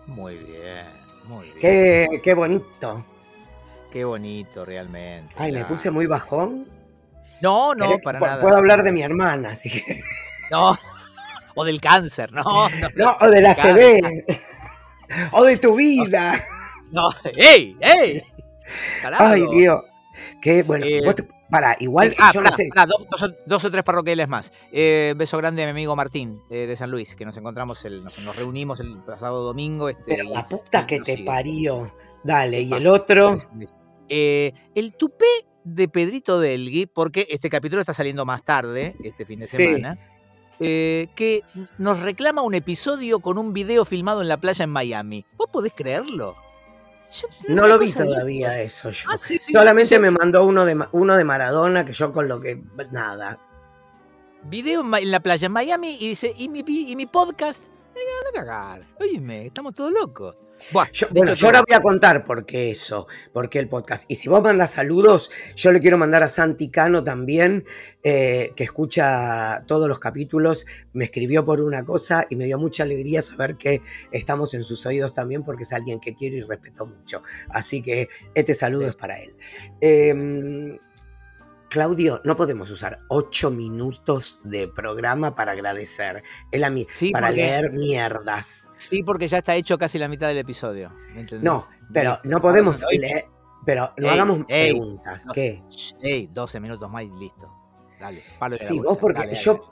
Muy 0.07 0.37
bien, 0.37 0.87
muy 1.25 1.47
bien. 1.47 1.59
Qué, 1.61 2.21
qué 2.23 2.35
bonito. 2.35 3.05
Qué 3.91 4.05
bonito, 4.05 4.65
realmente. 4.65 5.35
Ay, 5.37 5.53
me 5.53 5.65
puse 5.65 5.91
muy 5.91 6.07
bajón. 6.07 6.67
No, 7.43 7.75
no, 7.75 7.99
para 7.99 8.21
nada. 8.21 8.41
Puedo 8.41 8.57
hablar 8.57 8.83
de 8.83 8.93
mi 8.93 9.03
hermana, 9.03 9.51
así 9.51 9.69
que. 9.69 10.01
No, 10.51 10.79
o 11.55 11.65
del 11.65 11.81
cáncer, 11.81 12.33
no. 12.33 12.45
No, 12.95 13.17
o 13.21 13.27
de 13.29 13.41
la 13.41 13.55
CB. 13.55 14.25
o 15.33 15.45
de 15.45 15.57
tu 15.59 15.75
vida. 15.77 16.35
No, 16.93 17.09
¡ey! 17.39 17.75
¡ey! 17.81 18.23
Ay, 19.19 19.47
Dios. 19.51 19.83
Qué 20.43 20.63
bueno. 20.63 20.85
Eh, 20.87 21.03
para, 21.51 21.75
igual. 21.81 22.15
Ah, 22.19 22.31
yo 22.35 22.43
no 22.43 22.53
sé. 22.53 22.69
dos, 23.47 23.65
o 23.65 23.71
tres 23.71 23.83
parroquiales 23.83 24.29
más. 24.29 24.53
Eh, 24.73 25.15
beso 25.17 25.39
grande 25.39 25.63
a 25.63 25.67
mi 25.67 25.71
amigo 25.71 25.97
Martín 25.97 26.43
eh, 26.51 26.67
de 26.67 26.77
San 26.77 26.91
Luis, 26.91 27.17
que 27.17 27.25
nos 27.25 27.35
encontramos, 27.39 27.83
el, 27.87 28.05
nos, 28.05 28.37
reunimos 28.37 28.81
el 28.81 28.99
pasado 28.99 29.43
domingo. 29.43 29.89
Este, 29.89 30.17
Pero 30.17 30.29
la 30.29 30.47
puta 30.47 30.87
que 30.87 31.01
te 31.01 31.25
parió. 31.25 31.91
Dale, 32.25 32.61
y 32.61 32.73
el 32.73 32.87
otro. 32.87 33.39
Eh, 34.09 34.53
el 34.75 34.95
tupé 34.95 35.25
de 35.65 35.89
Pedrito 35.89 36.41
Delgui, 36.41 36.87
porque 36.87 37.27
este 37.31 37.49
capítulo 37.49 37.81
está 37.81 37.93
saliendo 37.93 38.25
más 38.25 38.45
tarde, 38.45 38.97
este 39.03 39.25
fin 39.25 39.41
de 39.41 39.47
semana. 39.47 39.99
que 40.59 41.43
nos 41.79 42.01
reclama 42.01 42.43
un 42.43 42.55
episodio 42.55 43.21
con 43.21 43.39
un 43.39 43.53
video 43.53 43.85
filmado 43.85 44.23
en 44.23 44.29
la 44.29 44.39
playa 44.39 44.65
en 44.65 44.71
Miami. 44.71 45.25
¿Vos 45.37 45.49
podés 45.53 45.73
creerlo? 45.75 46.37
no 47.49 47.67
lo 47.67 47.79
vi 47.79 47.93
todavía 47.93 48.61
eso. 48.63 48.91
Yo. 48.91 49.09
Ah, 49.11 49.17
Solamente 49.19 49.99
me 49.99 50.11
mandó 50.11 50.45
uno 50.45 50.65
de, 50.65 50.87
uno 50.93 51.17
de 51.17 51.25
Maradona, 51.25 51.85
que 51.85 51.93
yo 51.93 52.13
con 52.13 52.29
lo 52.29 52.41
que. 52.41 52.63
Nada. 52.91 53.39
Video 54.45 54.81
en 54.97 55.11
la 55.11 55.21
playa 55.21 55.47
en 55.47 55.53
Miami 55.53 55.97
y 56.01 56.09
dice: 56.09 56.33
¿y 56.37 56.49
mi, 56.49 56.65
y 56.67 56.97
mi 56.97 57.07
podcast? 57.07 57.73
cagar. 58.33 58.87
Oíme, 59.01 59.47
estamos 59.47 59.75
todos 59.75 59.93
locos. 59.93 60.37
Bueno, 60.71 61.35
yo, 61.35 61.47
ahora 61.47 61.63
voy 61.67 61.75
a 61.77 61.81
contar 61.81 62.25
por 62.25 62.47
qué 62.47 62.71
eso, 62.71 63.07
por 63.33 63.49
qué 63.49 63.59
el 63.59 63.69
podcast. 63.69 64.05
Y 64.09 64.15
si 64.15 64.29
vos 64.29 64.43
mandas 64.43 64.73
saludos, 64.73 65.31
yo 65.57 65.73
le 65.73 65.81
quiero 65.81 65.99
mandar 65.99 66.23
a 66.23 66.29
Santi 66.29 66.69
Cano 66.69 67.03
también, 67.03 67.65
eh, 68.03 68.53
que 68.57 68.65
escucha 68.65 69.65
todos 69.67 69.89
los 69.89 69.99
capítulos, 69.99 70.67
me 70.93 71.05
escribió 71.05 71.45
por 71.45 71.61
una 71.61 71.85
cosa 71.85 72.27
y 72.31 72.37
me 72.37 72.47
dio 72.47 72.59
mucha 72.59 72.85
alegría 72.85 73.23
saber 73.23 73.57
que 73.57 73.83
estamos 74.11 74.55
en 74.55 74.65
sus 74.65 74.85
oídos 74.87 75.15
también, 75.15 75.43
porque 75.43 75.65
es 75.65 75.73
alguien 75.73 76.01
que 76.01 76.15
quiero 76.15 76.37
y 76.37 76.43
respeto 76.43 76.87
mucho. 76.87 77.23
Así 77.49 77.83
que 77.83 78.09
este 78.35 78.55
saludo 78.55 78.89
es 78.89 78.97
para 78.97 79.21
él. 79.21 79.35
Eh, 79.81 80.79
Claudio, 81.73 82.21
no 82.23 82.37
podemos 82.37 82.71
usar 82.71 82.99
ocho 83.09 83.51
minutos 83.51 84.41
de 84.45 84.69
programa 84.69 85.35
para 85.35 85.53
agradecer. 85.53 86.23
Es 86.51 86.71
mí, 86.71 86.87
para 87.11 87.31
leer 87.31 87.73
mierdas. 87.73 88.69
Sí, 88.77 89.03
porque 89.03 89.27
ya 89.27 89.39
está 89.39 89.55
hecho 89.55 89.79
casi 89.79 89.99
la 89.99 90.07
mitad 90.07 90.29
del 90.29 90.37
episodio. 90.37 90.93
no, 91.41 91.65
pero 91.91 92.19
no 92.25 92.43
podemos 92.43 92.85
leer. 92.91 93.25
Pero 93.65 93.91
no 93.97 94.11
hagamos 94.11 94.45
preguntas. 94.45 95.27
¿Qué? 95.33 95.63
Ey, 96.03 96.29
12 96.31 96.61
minutos 96.61 96.91
más 96.91 97.05
y 97.05 97.11
listo. 97.19 97.51
Dale, 97.99 98.23
palo 98.39 98.59
de 98.59 98.67
Sí, 98.67 98.79
vos 98.79 98.99
porque 98.99 99.35
yo. 99.35 99.69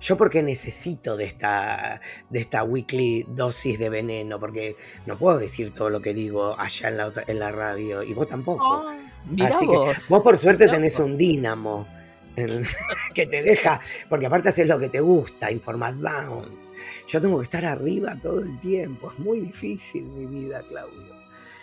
Yo 0.00 0.16
porque 0.16 0.44
necesito 0.44 1.16
de 1.16 1.24
esta, 1.24 2.00
de 2.30 2.38
esta 2.38 2.62
weekly 2.62 3.24
dosis 3.30 3.80
de 3.80 3.90
veneno, 3.90 4.38
porque 4.38 4.76
no 5.06 5.18
puedo 5.18 5.38
decir 5.38 5.72
todo 5.72 5.90
lo 5.90 6.00
que 6.00 6.14
digo 6.14 6.54
allá 6.56 6.88
en 6.88 6.96
la, 6.98 7.12
en 7.26 7.38
la 7.40 7.50
radio, 7.50 8.04
y 8.04 8.14
vos 8.14 8.28
tampoco. 8.28 8.84
Así 9.44 9.66
que 9.66 9.76
vos 10.08 10.22
por 10.22 10.38
suerte 10.38 10.68
tenés 10.68 10.98
un 10.98 11.16
dínamo 11.16 11.86
que 13.14 13.26
te 13.26 13.42
deja, 13.42 13.80
porque 14.08 14.26
aparte 14.26 14.50
haces 14.50 14.68
lo 14.68 14.78
que 14.78 14.88
te 14.88 15.00
gusta, 15.00 15.50
información. 15.50 16.68
Yo 17.06 17.20
tengo 17.20 17.38
que 17.38 17.42
estar 17.42 17.64
arriba 17.64 18.16
todo 18.20 18.40
el 18.40 18.58
tiempo, 18.60 19.10
es 19.10 19.18
muy 19.18 19.40
difícil 19.40 20.04
mi 20.04 20.26
vida, 20.26 20.62
Claudio. 20.68 21.18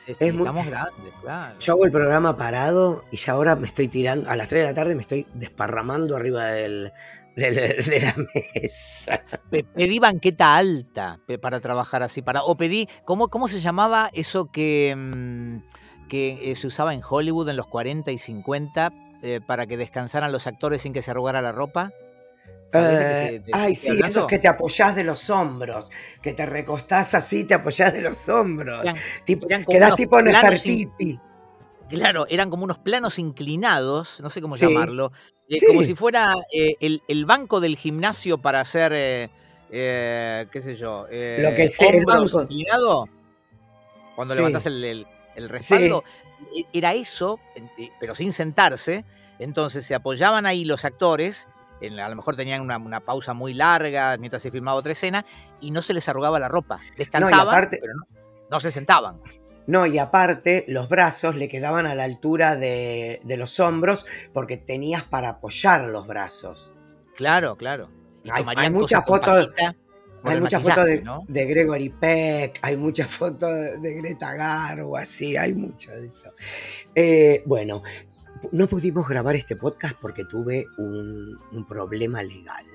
Estamos 0.08 0.68
grandes, 0.68 1.14
claro. 1.22 1.56
Yo 1.60 1.74
hago 1.74 1.86
el 1.86 1.92
programa 1.92 2.38
parado 2.38 3.06
y 3.12 3.18
ya 3.18 3.34
ahora 3.34 3.56
me 3.56 3.66
estoy 3.66 3.88
tirando, 3.88 4.30
a 4.30 4.36
las 4.36 4.48
3 4.48 4.62
de 4.62 4.68
la 4.68 4.76
tarde 4.76 4.96
me 4.96 5.02
estoy 5.02 5.26
desparramando 5.34 6.16
arriba 6.16 6.46
del, 6.48 6.92
de, 7.36 8.02
la 8.02 8.16
mesa. 8.34 9.24
Pedí 9.50 10.00
banqueta 10.00 10.56
alta 10.56 11.20
para 11.42 11.60
trabajar 11.60 12.04
así. 12.04 12.22
Para, 12.22 12.44
o 12.44 12.56
pedí, 12.56 12.88
¿cómo, 13.04 13.30
cómo 13.30 13.48
se 13.48 13.60
llamaba 13.60 14.10
eso 14.14 14.52
que... 14.52 14.94
Mm, 14.96 15.58
que 16.08 16.52
eh, 16.52 16.56
se 16.56 16.68
usaba 16.68 16.94
en 16.94 17.02
Hollywood 17.08 17.50
en 17.50 17.58
los 17.58 17.68
40 17.68 18.12
y 18.12 18.18
50 18.18 18.94
eh, 19.22 19.42
para 19.46 19.66
que 19.66 19.78
descansaran 19.78 20.32
los 20.32 20.48
actores 20.48 20.82
sin 20.82 20.94
que 20.94 21.02
se 21.02 21.12
arrugara 21.12 21.42
la 21.42 21.52
ropa. 21.52 21.92
Eh, 22.74 23.44
ay, 23.54 23.76
sí, 23.76 24.00
esos 24.04 24.26
que 24.28 24.40
te 24.40 24.48
apoyás 24.48 24.96
de 24.96 25.04
los 25.04 25.30
hombros, 25.30 25.90
que 26.22 26.34
te 26.34 26.46
recostás 26.46 27.14
así, 27.14 27.44
te 27.44 27.54
apoyás 27.54 27.94
de 27.94 28.02
los 28.02 28.28
hombros. 28.28 28.86
tipo, 29.24 29.48
quedás 29.48 29.96
tipo 29.96 30.22
Nefertiti. 30.22 31.20
Claro, 31.88 32.26
eran 32.28 32.50
como 32.50 32.64
unos 32.64 32.80
planos 32.80 33.20
inclinados, 33.20 34.20
no 34.20 34.32
sé 34.32 34.42
cómo 34.42 34.58
llamarlo, 34.58 35.12
como 35.68 35.84
si 35.84 35.94
fuera 35.94 36.34
el, 36.52 37.26
banco 37.26 37.60
del 37.60 37.78
gimnasio 37.78 38.40
para 38.40 38.62
hacer, 38.62 39.30
qué 39.70 40.50
sé 40.60 40.76
yo, 40.76 41.04
lo 41.04 41.56
que 41.56 41.68
sea, 41.70 41.96
inclinado. 41.96 43.08
Cuando 44.16 44.34
levantás 44.34 44.66
el, 44.66 44.84
el 44.84 45.08
respaldo. 45.50 46.04
e, 46.56 46.66
era 46.74 46.94
eso, 46.94 47.40
eh, 47.56 47.90
pero 48.00 48.16
sin 48.16 48.34
sentarse. 48.34 49.06
Entonces 49.40 49.86
se 49.86 49.96
apoyaban 49.96 50.46
ahí 50.46 50.66
los 50.66 50.86
actores, 50.86 51.48
a 51.82 52.10
lo 52.10 52.16
mejor 52.16 52.36
tenían 52.36 52.62
una, 52.62 53.00
pausa 53.00 53.34
muy 53.34 53.54
larga 53.54 54.18
mientras 54.18 54.42
se 54.42 54.52
filmaba 54.52 54.78
otra 54.78 54.94
escena, 54.94 55.26
y 55.60 55.72
no 55.72 55.82
se 55.82 55.94
les 55.94 56.08
arrugaba 56.08 56.40
la 56.40 56.48
ropa. 56.48 56.80
Descansaban, 56.98 57.68
pero 57.70 57.94
no, 58.50 58.60
se 58.60 58.72
sentaban. 58.72 59.22
No, 59.68 59.86
y 59.86 59.98
aparte 59.98 60.64
los 60.68 60.88
brazos 60.90 61.36
le 61.36 61.48
quedaban 61.48 61.88
a 61.88 61.96
la 61.96 62.04
altura 62.04 62.56
de, 62.56 63.20
los 63.26 63.60
hombros 63.60 64.06
porque 64.34 64.58
tenías 64.58 65.04
para 65.04 65.30
apoyar 65.30 65.82
los 65.82 66.08
brazos. 66.08 66.74
Claro, 67.16 67.56
claro. 67.56 67.90
hay, 68.32 68.70
muchas 68.70 69.06
fotos. 69.06 69.50
Hay 70.26 70.42
muchas 70.42 70.64
fotos 70.64 70.86
de, 70.86 71.46
Gregory 71.46 71.90
Peck, 71.90 72.60
hay 72.62 72.78
muchas 72.78 73.08
fotos 73.08 73.82
de 73.82 73.94
Greta 73.96 74.34
Garbo, 74.34 74.98
así, 74.98 75.38
hay 75.38 75.54
mucho 75.54 75.92
de 75.92 76.08
eso. 76.08 76.32
Eh, 76.94 77.44
bueno, 77.46 77.84
no 78.52 78.68
pudimos 78.68 79.08
grabar 79.08 79.36
este 79.36 79.56
podcast 79.56 79.96
porque 80.00 80.26
tuve 80.26 80.66
un, 80.78 81.66
problema 81.68 82.24
legal. 82.24 82.66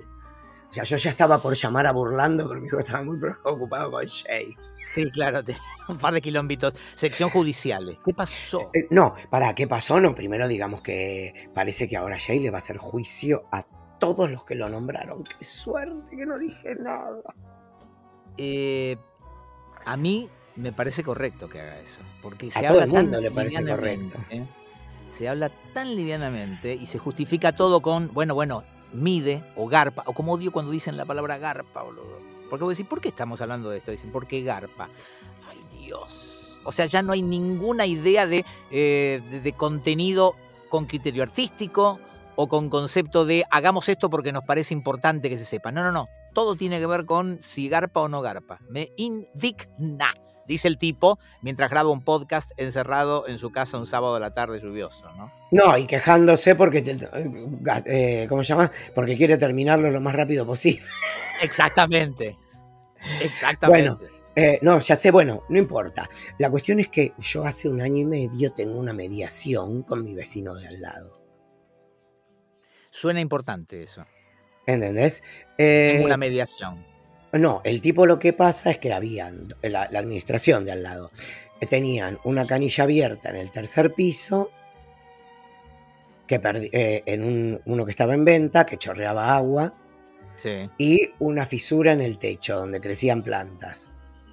O 0.69 0.73
sea, 0.73 0.85
yo 0.85 0.97
ya 0.97 1.11
estaba 1.11 1.39
por 1.39 1.55
llamar 1.55 1.87
a 1.87 1.93
Burlando, 1.93 2.49
pero 2.49 2.61
mi 2.61 2.67
hijo 2.67 2.79
estaba 2.79 3.03
muy 3.03 3.19
preocupado 3.19 3.91
con 3.91 4.05
Shay. 4.05 4.55
Sí, 4.83 5.11
claro, 5.11 5.41
un 5.89 5.99
par 5.99 6.15
de 6.15 6.21
kilómetros. 6.21 6.75
Sección 6.95 7.29
judicial. 7.29 7.99
¿Qué 8.05 8.15
pasó? 8.15 8.71
Eh, 8.73 8.87
no, 8.91 9.15
para, 9.31 9.55
¿qué 9.55 9.67
pasó? 9.67 10.01
No, 10.01 10.15
primero 10.15 10.47
digamos 10.47 10.81
que 10.81 11.51
parece 11.55 11.89
que 11.89 11.97
ahora 11.97 12.17
Shay 12.19 12.39
le 12.39 12.51
va 12.51 12.59
a 12.59 12.59
hacer 12.59 12.77
juicio 12.77 13.45
a 13.51 13.67
todos 14.01 14.29
los 14.29 14.45
que 14.45 14.57
lo 14.57 14.69
nombraron. 14.69 15.23
Qué 15.23 15.45
suerte 15.45 16.17
que 16.17 16.27
no 16.27 16.39
dije 16.39 16.75
nada. 16.75 17.23
Eh, 18.37 18.97
a 19.85 19.97
mí 19.97 20.29
me 20.57 20.73
parece 20.73 21.05
correcto 21.05 21.49
que 21.49 21.61
haga 21.61 21.79
eso. 21.79 22.01
Porque 22.21 22.51
se 22.51 22.67
a 22.67 22.71
habla 22.71 22.87
todo 22.87 22.99
el 22.99 23.05
mundo 23.05 23.21
le 23.21 23.31
parece 23.31 23.65
correcto. 23.65 24.19
¿eh? 24.31 24.45
Se 25.09 25.29
habla 25.29 25.53
tan 25.73 25.95
livianamente 25.95 26.75
y 26.75 26.87
se 26.87 26.99
justifica 26.99 27.55
todo 27.55 27.81
con, 27.81 28.13
bueno, 28.13 28.35
bueno, 28.35 28.65
mide 28.93 29.45
o 29.57 29.69
garpa, 29.69 30.03
o 30.07 30.13
como 30.13 30.33
odio 30.33 30.51
cuando 30.51 30.73
dicen 30.73 30.97
la 30.97 31.05
palabra 31.05 31.39
garpa, 31.39 31.83
boludo. 31.83 32.19
Porque 32.49 32.65
vos 32.65 32.77
decís, 32.77 32.89
¿por 32.89 33.01
qué 33.01 33.09
estamos 33.09 33.41
hablando 33.41 33.71
de 33.71 33.79
esto? 33.79 33.93
Dicen, 33.93 34.11
¿por 34.11 34.27
qué 34.27 34.43
garpa? 34.43 34.89
Ay, 35.49 35.59
Dios. 35.79 36.63
O 36.65 36.73
sea, 36.73 36.87
ya 36.87 37.03
no 37.03 37.13
hay 37.13 37.23
ninguna 37.23 37.87
idea 37.87 38.27
de, 38.27 38.45
eh, 38.71 39.23
de 39.43 39.53
contenido 39.53 40.35
con 40.69 40.87
criterio 40.87 41.23
artístico 41.23 42.01
o 42.37 42.49
con 42.49 42.71
concepto 42.71 43.25
de 43.25 43.45
hagamos 43.51 43.89
esto 43.89 44.11
porque 44.11 44.33
nos 44.33 44.45
parece 44.45 44.75
importante 44.75 45.29
que 45.29 45.39
se 45.39 45.45
sepa. 45.45 45.73
No, 45.73 45.83
no, 45.83 45.93
no. 45.93 46.09
Todo 46.33 46.57
tiene 46.57 46.79
que 46.79 46.87
ver 46.87 47.05
con 47.05 47.41
si 47.41 47.69
garpa 47.69 48.01
o 48.01 48.09
no 48.09 48.23
garpa. 48.23 48.61
Me 48.69 48.91
indigna, 48.97 50.15
dice 50.47 50.69
el 50.69 50.79
tipo 50.79 51.19
mientras 51.43 51.71
graba 51.71 51.91
un 51.91 52.03
podcast 52.03 52.51
encerrado 52.57 53.27
en 53.29 53.39
su 53.39 53.51
casa 53.51 53.79
un 53.79 53.87
sábado 53.87 54.15
de 54.15 54.21
la 54.21 54.33
tarde 54.33 54.59
lluvioso, 54.59 55.11
¿no? 55.17 55.33
No, 55.51 55.77
y 55.77 55.87
quejándose 55.87 56.55
porque, 56.55 56.85
eh, 57.87 58.27
¿cómo 58.29 58.45
se 58.45 58.49
llama? 58.49 58.71
Porque 58.95 59.17
quiere 59.17 59.37
terminarlo 59.37 59.91
lo 59.91 60.01
más 60.01 60.15
rápido 60.15 60.47
posible. 60.47 60.87
Exactamente. 61.43 62.37
Exactamente. 63.23 63.89
Bueno, 63.89 63.99
eh, 64.37 64.59
no, 64.63 64.79
ya 64.79 64.95
sé, 64.95 65.11
bueno, 65.11 65.43
no 65.49 65.59
importa. 65.59 66.09
La 66.39 66.51
cuestión 66.51 66.81
es 66.81 66.89
que 66.89 67.13
yo 67.19 67.45
hace 67.45 67.69
un 67.69 67.81
año 67.81 67.99
y 67.99 68.05
medio 68.05 68.53
tengo 68.53 68.79
una 68.79 68.93
mediación 68.93 69.83
con 69.83 70.05
mi 70.05 70.15
vecino 70.15 70.55
de 70.55 70.69
al 70.69 70.81
lado. 70.81 71.20
Suena 72.91 73.21
importante 73.21 73.83
eso. 73.83 74.05
¿Entendés? 74.67 75.23
Eh, 75.59 76.03
una 76.05 76.17
mediación. 76.17 76.85
No, 77.33 77.61
el 77.65 77.81
tipo 77.81 78.07
lo 78.07 78.19
que 78.19 78.33
pasa 78.33 78.71
es 78.71 78.79
que 78.79 78.93
habían, 78.93 79.55
la, 79.63 79.83
administración 79.83 80.65
de 80.65 80.73
al 80.73 80.83
lado, 80.83 81.11
eh, 81.61 81.67
tenían 81.67 82.19
una 82.25 82.45
canilla 82.45 82.85
abierta 82.85 83.31
en 83.31 83.37
el 83.37 83.51
tercer 83.51 83.95
piso, 83.95 84.51
que 86.27 86.41
eh, 86.73 87.03
en 87.07 87.61
uno 87.65 87.85
que 87.85 87.91
estaba 87.91 88.15
en 88.15 88.25
venta, 88.25 88.67
que 88.67 88.79
chorreaba 88.79 89.37
agua, 89.37 89.75
y 90.79 91.11
una 91.19 91.45
fisura 91.45 91.93
en 91.93 92.01
el 92.01 92.19
techo 92.19 92.57
donde 92.57 92.81
crecían 92.81 93.23
plantas. 93.23 93.91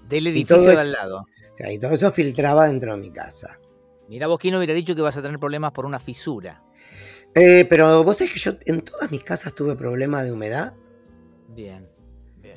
Del 0.08 0.28
edificio 0.28 0.62
de 0.62 0.80
al 0.80 0.92
lado. 0.94 1.26
O 1.54 1.58
sea, 1.58 1.72
y 1.72 1.80
todo 1.80 1.92
eso 1.92 2.12
filtraba 2.12 2.68
dentro 2.68 2.94
de 2.94 3.02
mi 3.02 3.12
casa. 3.12 3.60
Mira, 4.08 4.28
vos 4.28 4.40
quién 4.40 4.56
hubiera 4.56 4.74
dicho 4.74 4.96
que 4.96 5.02
vas 5.02 5.18
a 5.18 5.22
tener 5.22 5.38
problemas 5.38 5.74
por 5.74 5.86
una 5.86 6.00
fisura. 6.00 6.64
Eh, 7.36 7.65
pero 7.69 8.03
vos 8.03 8.17
sabés 8.17 8.34
que 8.34 8.39
yo 8.39 8.53
en 8.65 8.81
todas 8.81 9.12
mis 9.12 9.24
casas 9.24 9.53
tuve 9.53 9.75
problemas 9.75 10.25
de 10.25 10.31
humedad. 10.31 10.74
Bien. 11.50 11.88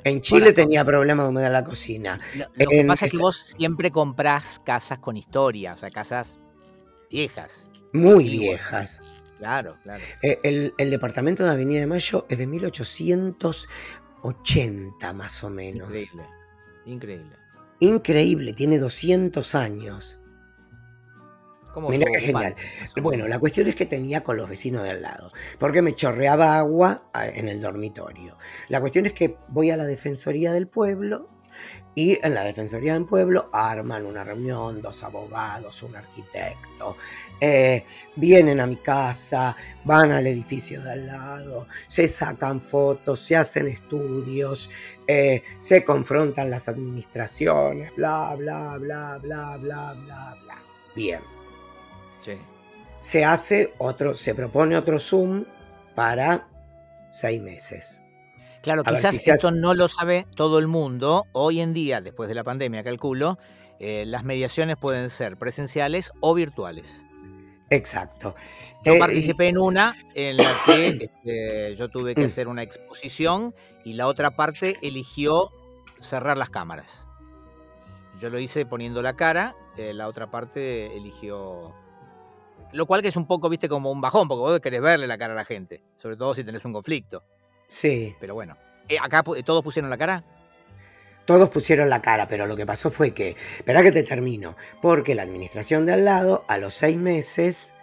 En 0.03 0.21
Chile 0.21 0.53
tenía 0.53 0.83
problemas 0.83 1.25
de 1.25 1.29
humedad 1.29 1.45
en 1.47 1.53
la 1.53 1.63
cocina. 1.63 2.19
Lo, 2.35 2.47
que 2.67 2.83
pasa 2.85 3.05
es 3.05 3.11
que 3.11 3.17
vos 3.17 3.53
siempre 3.57 3.91
comprás 3.91 4.59
casas 4.59 4.97
con 4.99 5.17
historia, 5.17 5.73
o 5.73 5.77
sea, 5.77 5.91
casas 5.91 6.39
viejas. 7.09 7.67
Muy 7.93 8.29
viejas. 8.29 8.99
Claro, 9.37 9.77
claro. 9.83 10.01
Eh, 10.21 10.37
el, 10.43 10.73
el, 10.77 10.89
departamento 10.89 11.43
de 11.43 11.51
Avenida 11.51 11.81
de 11.81 11.87
Mayo 11.87 12.25
es 12.29 12.37
de 12.37 12.47
1880 12.47 15.13
más 15.13 15.43
o 15.43 15.49
menos. 15.49 15.89
Increíble. 15.89 16.23
Increíble. 16.85 17.35
Increíble, 17.79 18.53
tiene 18.53 18.77
200 18.77 19.55
años. 19.55 20.20
Mira 21.89 22.05
qué 22.11 22.19
genial. 22.19 22.55
Bueno, 23.01 23.27
la 23.27 23.39
cuestión 23.39 23.67
es 23.67 23.75
que 23.75 23.85
tenía 23.85 24.23
con 24.23 24.37
los 24.37 24.49
vecinos 24.49 24.83
de 24.83 24.91
al 24.91 25.01
lado, 25.01 25.31
porque 25.59 25.81
me 25.81 25.95
chorreaba 25.95 26.57
agua 26.57 27.03
en 27.13 27.47
el 27.47 27.61
dormitorio. 27.61 28.37
La 28.67 28.79
cuestión 28.79 29.05
es 29.05 29.13
que 29.13 29.37
voy 29.47 29.71
a 29.71 29.77
la 29.77 29.85
Defensoría 29.85 30.51
del 30.51 30.67
Pueblo 30.67 31.29
y 31.93 32.17
en 32.25 32.33
la 32.33 32.43
Defensoría 32.43 32.93
del 32.93 33.05
Pueblo 33.05 33.49
arman 33.51 34.05
una 34.05 34.23
reunión, 34.23 34.81
dos 34.81 35.03
abogados, 35.03 35.83
un 35.83 35.95
arquitecto, 35.95 36.95
eh, 37.39 37.83
vienen 38.15 38.59
a 38.61 38.67
mi 38.67 38.77
casa, 38.77 39.55
van 39.83 40.11
al 40.11 40.25
edificio 40.27 40.81
de 40.81 40.91
al 40.91 41.07
lado, 41.07 41.67
se 41.87 42.07
sacan 42.07 42.61
fotos, 42.61 43.19
se 43.19 43.35
hacen 43.35 43.67
estudios, 43.67 44.69
eh, 45.05 45.43
se 45.59 45.83
confrontan 45.83 46.49
las 46.49 46.69
administraciones, 46.69 47.93
bla, 47.95 48.35
bla, 48.35 48.77
bla, 48.77 49.17
bla, 49.21 49.57
bla, 49.57 49.93
bla, 49.93 50.37
bla. 50.43 50.63
Bien. 50.95 51.40
Se 52.99 53.25
hace 53.25 53.73
otro, 53.77 54.13
se 54.13 54.35
propone 54.35 54.77
otro 54.77 54.99
Zoom 54.99 55.45
para 55.95 56.47
seis 57.09 57.41
meses. 57.41 58.01
Claro, 58.61 58.83
quizás 58.83 59.27
esto 59.27 59.51
no 59.51 59.73
lo 59.73 59.87
sabe 59.87 60.27
todo 60.35 60.59
el 60.59 60.67
mundo. 60.67 61.25
Hoy 61.31 61.61
en 61.61 61.73
día, 61.73 61.99
después 61.99 62.29
de 62.29 62.35
la 62.35 62.43
pandemia, 62.43 62.83
calculo, 62.83 63.39
eh, 63.79 64.05
las 64.05 64.23
mediaciones 64.23 64.77
pueden 64.77 65.09
ser 65.09 65.37
presenciales 65.37 66.11
o 66.19 66.35
virtuales. 66.35 67.01
Exacto. 67.71 68.35
Yo 68.83 68.93
eh, 68.93 68.99
participé 68.99 69.47
en 69.47 69.57
una 69.57 69.95
en 70.13 70.37
la 70.37 70.51
que 70.65 70.87
este, 71.23 71.75
yo 71.75 71.89
tuve 71.89 72.13
que 72.13 72.21
mm. 72.21 72.25
hacer 72.25 72.47
una 72.47 72.61
exposición 72.61 73.55
y 73.83 73.93
la 73.93 74.05
otra 74.05 74.31
parte 74.31 74.77
eligió 74.83 75.51
cerrar 75.99 76.37
las 76.37 76.51
cámaras. 76.51 77.07
Yo 78.19 78.29
lo 78.29 78.37
hice 78.37 78.65
poniendo 78.67 79.01
la 79.01 79.15
cara, 79.15 79.55
eh, 79.77 79.93
la 79.93 80.07
otra 80.07 80.29
parte 80.29 80.95
eligió 80.95 81.73
lo 82.73 82.85
cual 82.85 83.01
que 83.01 83.09
es 83.09 83.15
un 83.15 83.27
poco, 83.27 83.49
viste, 83.49 83.69
como 83.69 83.91
un 83.91 84.01
bajón, 84.01 84.27
porque 84.27 84.39
vos 84.39 84.59
querés 84.59 84.81
verle 84.81 85.07
la 85.07 85.17
cara 85.17 85.33
a 85.33 85.35
la 85.35 85.45
gente, 85.45 85.81
sobre 85.95 86.15
todo 86.15 86.33
si 86.35 86.43
tenés 86.43 86.63
un 86.65 86.73
conflicto. 86.73 87.23
Sí. 87.67 88.15
Pero 88.19 88.33
bueno, 88.33 88.57
eh, 88.89 88.97
¿acá 89.01 89.23
todos 89.23 89.63
pusieron 89.63 89.89
la 89.89 89.97
cara? 89.97 90.23
Todos 91.25 91.49
pusieron 91.49 91.89
la 91.89 92.01
cara, 92.01 92.27
pero 92.27 92.45
lo 92.47 92.55
que 92.55 92.65
pasó 92.65 92.89
fue 92.89 93.13
que, 93.13 93.35
espera 93.57 93.81
que 93.83 93.91
te 93.91 94.03
termino, 94.03 94.55
porque 94.81 95.15
la 95.15 95.23
administración 95.23 95.85
de 95.85 95.93
al 95.93 96.05
lado, 96.05 96.43
a 96.47 96.57
los 96.57 96.73
seis 96.73 96.97
meses, 96.97 97.75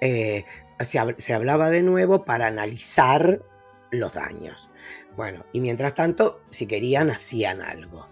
eh, 0.00 0.44
se, 0.80 1.34
hablaba 1.34 1.70
de 1.70 1.82
nuevo 1.82 2.24
para 2.24 2.46
analizar 2.46 3.42
los 3.90 4.12
daños. 4.12 4.70
Bueno, 5.16 5.44
y 5.52 5.60
mientras 5.60 5.94
tanto, 5.94 6.40
si 6.50 6.66
querían, 6.66 7.10
hacían 7.10 7.62
algo. 7.62 8.08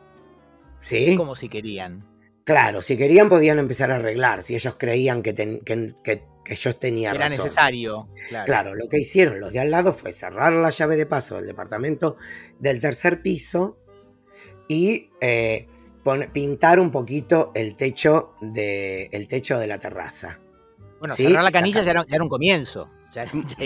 ¿Sí? 0.80 1.16
Como 1.16 1.34
si 1.34 1.48
querían. 1.48 2.12
Claro, 2.44 2.82
si 2.82 2.96
querían 2.96 3.28
podían 3.28 3.58
empezar 3.58 3.90
a 3.92 3.96
arreglar, 3.96 4.42
si 4.42 4.54
ellos 4.54 4.75
creían 4.76 5.22
que, 5.22 5.34
que, 5.34 5.61
que, 5.64 6.25
que, 6.44 6.52
ellos 6.52 6.78
tenían 6.80 7.14
Era 7.14 7.28
necesario. 7.28 8.08
Claro. 8.46 8.75
lo 8.75 8.88
que 8.88 8.99
hicieron 8.99 9.38
los 9.38 9.52
de 9.52 9.61
al 9.61 9.70
lado 9.70 9.92
fue 9.92 10.11
cerrar 10.11 10.52
la 10.52 10.70
llave 10.70 10.96
de 10.96 11.06
paso 11.06 11.37
del 11.37 11.46
departamento 11.46 12.16
del 12.58 12.80
tercer 12.80 13.22
piso 13.22 13.78
y 14.66 15.11
eh, 15.20 15.68
pintar 16.32 16.80
un 16.80 16.90
poquito 16.90 17.52
el 17.54 17.76
techo 17.76 18.34
de, 18.40 19.08
el 19.12 19.28
techo 19.28 19.58
de 19.58 19.66
la 19.68 19.78
terraza. 19.78 20.40
Bueno, 20.99 21.14
cerrar 21.14 21.44
la 21.44 21.50
canilla 21.50 21.82
ya 21.82 21.92
era, 21.92 22.22
un 22.22 22.28
comienzo. 22.28 22.90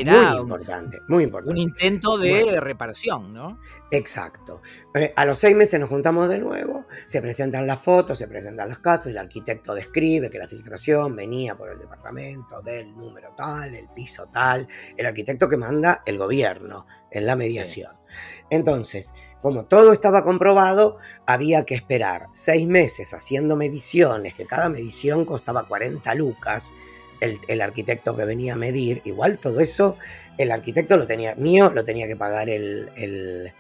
Muy 0.05 0.41
importante, 0.41 0.99
muy 1.09 1.25
importante. 1.25 1.53
Un 1.53 1.59
intento 1.59 2.19
de 2.19 2.61
reparación, 2.61 3.33
¿no? 3.33 3.61
Exacto. 3.91 4.63
Eh, 4.95 5.13
a 5.15 5.25
los 5.25 5.39
seis 5.39 5.57
meses 5.57 5.79
nos 5.79 5.89
juntamos 5.89 6.29
de 6.29 6.39
nuevo, 6.39 6.87
se 7.05 7.23
presentan 7.23 7.67
las 7.67 7.81
fotos, 7.81 8.19
se 8.19 8.27
presentan 8.27 8.69
los 8.69 8.79
casos, 8.79 9.09
el 9.09 9.19
arquitecto 9.19 9.75
describe 9.75 10.31
que 10.31 10.39
la 10.39 10.49
filtración 10.49 11.15
venía 11.15 11.57
por 11.57 11.71
el 11.71 11.79
departamento 11.79 12.61
del 12.63 12.97
número 12.97 13.35
tal, 13.37 13.75
el 13.75 13.89
piso 13.95 14.29
tal, 14.33 14.67
el 14.97 15.07
arquitecto 15.07 15.49
que 15.49 15.57
manda 15.57 16.03
el 16.07 16.19
gobierno 16.19 16.87
en 17.11 17.27
la 17.27 17.37
mediación. 17.37 17.93
Entonces, 18.51 19.15
como 19.41 19.67
todo 19.67 19.93
estaba 19.93 20.25
comprobado, 20.25 20.99
había 21.27 21.65
que 21.65 21.75
esperar 21.75 22.27
seis 22.33 22.67
meses 22.67 23.15
haciendo 23.15 23.57
mediciones, 23.57 24.35
que 24.35 24.47
cada 24.47 24.69
medición 24.69 25.25
costaba 25.25 25.67
40 25.69 26.15
lucas, 26.15 26.73
el, 27.21 27.61
arquitecto 27.61 28.17
que 28.17 28.25
venía 28.25 28.55
a 28.55 28.57
medir, 28.57 29.03
igual 29.05 29.39
todo 29.39 29.61
eso, 29.61 29.97
el 30.39 30.51
arquitecto 30.51 30.97
lo 30.97 31.07
tenía 31.07 31.35
mío, 31.35 31.71
lo 31.75 31.85
tenía 31.85 32.07
que 32.07 32.17
pagar 32.17 32.49
el, 32.49 33.53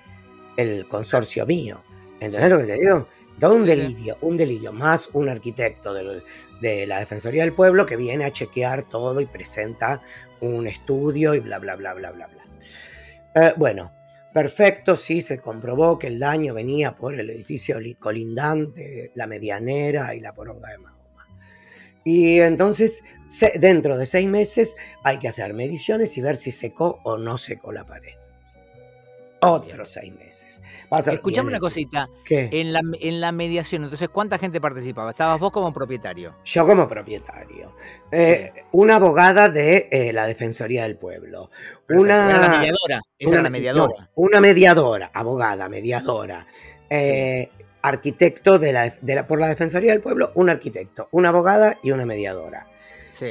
consorcio 0.88 1.46
mío. 1.46 1.82
¿Entendés 2.20 2.50
lo 2.50 2.58
que 2.58 2.64
te 2.64 2.74
digo? 2.74 3.08
Todo 3.38 3.54
un 3.54 3.66
delirio, 3.66 4.16
un 4.22 4.36
delirio, 4.36 4.72
más 4.72 5.10
un 5.12 5.28
arquitecto 5.28 5.92
de 5.92 6.86
la 6.86 7.00
Defensoría 7.00 7.42
del 7.42 7.52
Pueblo 7.52 7.84
que 7.84 7.96
viene 7.96 8.24
a 8.24 8.32
chequear 8.32 8.88
todo 8.88 9.20
y 9.20 9.26
presenta 9.26 10.00
un 10.40 10.66
estudio 10.66 11.34
y 11.34 11.40
bla, 11.40 11.58
bla, 11.58 11.76
bla, 11.76 11.94
bla, 11.94 12.12
bla, 12.12 12.26
bla. 12.26 12.44
Eh, 13.34 13.54
bueno, 13.56 13.92
perfecto, 14.32 14.96
sí, 14.96 15.20
se 15.20 15.38
comprobó 15.38 15.98
que 15.98 16.06
el 16.06 16.18
daño 16.18 16.54
venía 16.54 16.94
por 16.94 17.18
el 17.18 17.28
edificio 17.30 17.78
colindante, 17.98 19.12
la 19.14 19.26
medianera 19.26 20.14
y 20.14 20.20
la 20.20 20.32
poronga 20.32 20.70
de 20.70 20.78
Mahoma. 20.78 21.26
Y 22.04 22.40
entonces 22.40 23.02
dentro 23.58 23.96
de 23.96 24.06
seis 24.06 24.28
meses 24.28 24.76
hay 25.02 25.18
que 25.18 25.28
hacer 25.28 25.54
mediciones 25.54 26.16
y 26.16 26.22
ver 26.22 26.36
si 26.36 26.50
secó 26.50 27.00
o 27.04 27.18
no 27.18 27.38
secó 27.38 27.72
la 27.72 27.84
pared. 27.84 28.14
Otros 29.40 29.90
seis 29.90 30.14
meses. 30.14 30.62
Escuchame 31.06 31.48
una 31.48 31.60
cosita. 31.60 32.08
En 32.28 32.72
la, 32.72 32.80
en 33.00 33.20
la 33.20 33.32
mediación, 33.32 33.84
entonces, 33.84 34.08
¿cuánta 34.08 34.38
gente 34.38 34.60
participaba? 34.60 35.10
¿Estabas 35.10 35.38
vos 35.38 35.50
como 35.50 35.72
propietario? 35.72 36.34
Yo 36.44 36.66
como 36.66 36.88
propietario. 36.88 37.76
Eh, 38.10 38.52
una 38.72 38.96
abogada 38.96 39.48
de 39.48 39.88
eh, 39.90 40.12
la 40.12 40.26
Defensoría 40.26 40.84
del 40.84 40.96
Pueblo. 40.96 41.50
Una, 41.88 42.30
era 42.30 42.40
la 42.40 42.48
mediadora. 42.48 43.00
Esa 43.18 43.32
era 43.34 43.42
la 43.42 43.50
mediadora. 43.50 44.10
una 44.14 44.40
mediadora, 44.40 45.10
abogada, 45.12 45.68
mediadora. 45.68 46.46
Eh, 46.88 47.50
arquitecto 47.82 48.58
de 48.58 48.72
la, 48.72 49.26
por 49.26 49.38
la 49.38 49.48
Defensoría 49.48 49.92
del 49.92 50.00
Pueblo, 50.00 50.32
un 50.34 50.48
arquitecto, 50.48 51.08
una 51.12 51.28
abogada 51.28 51.78
y 51.82 51.90
una 51.90 52.06
mediadora 52.06 52.66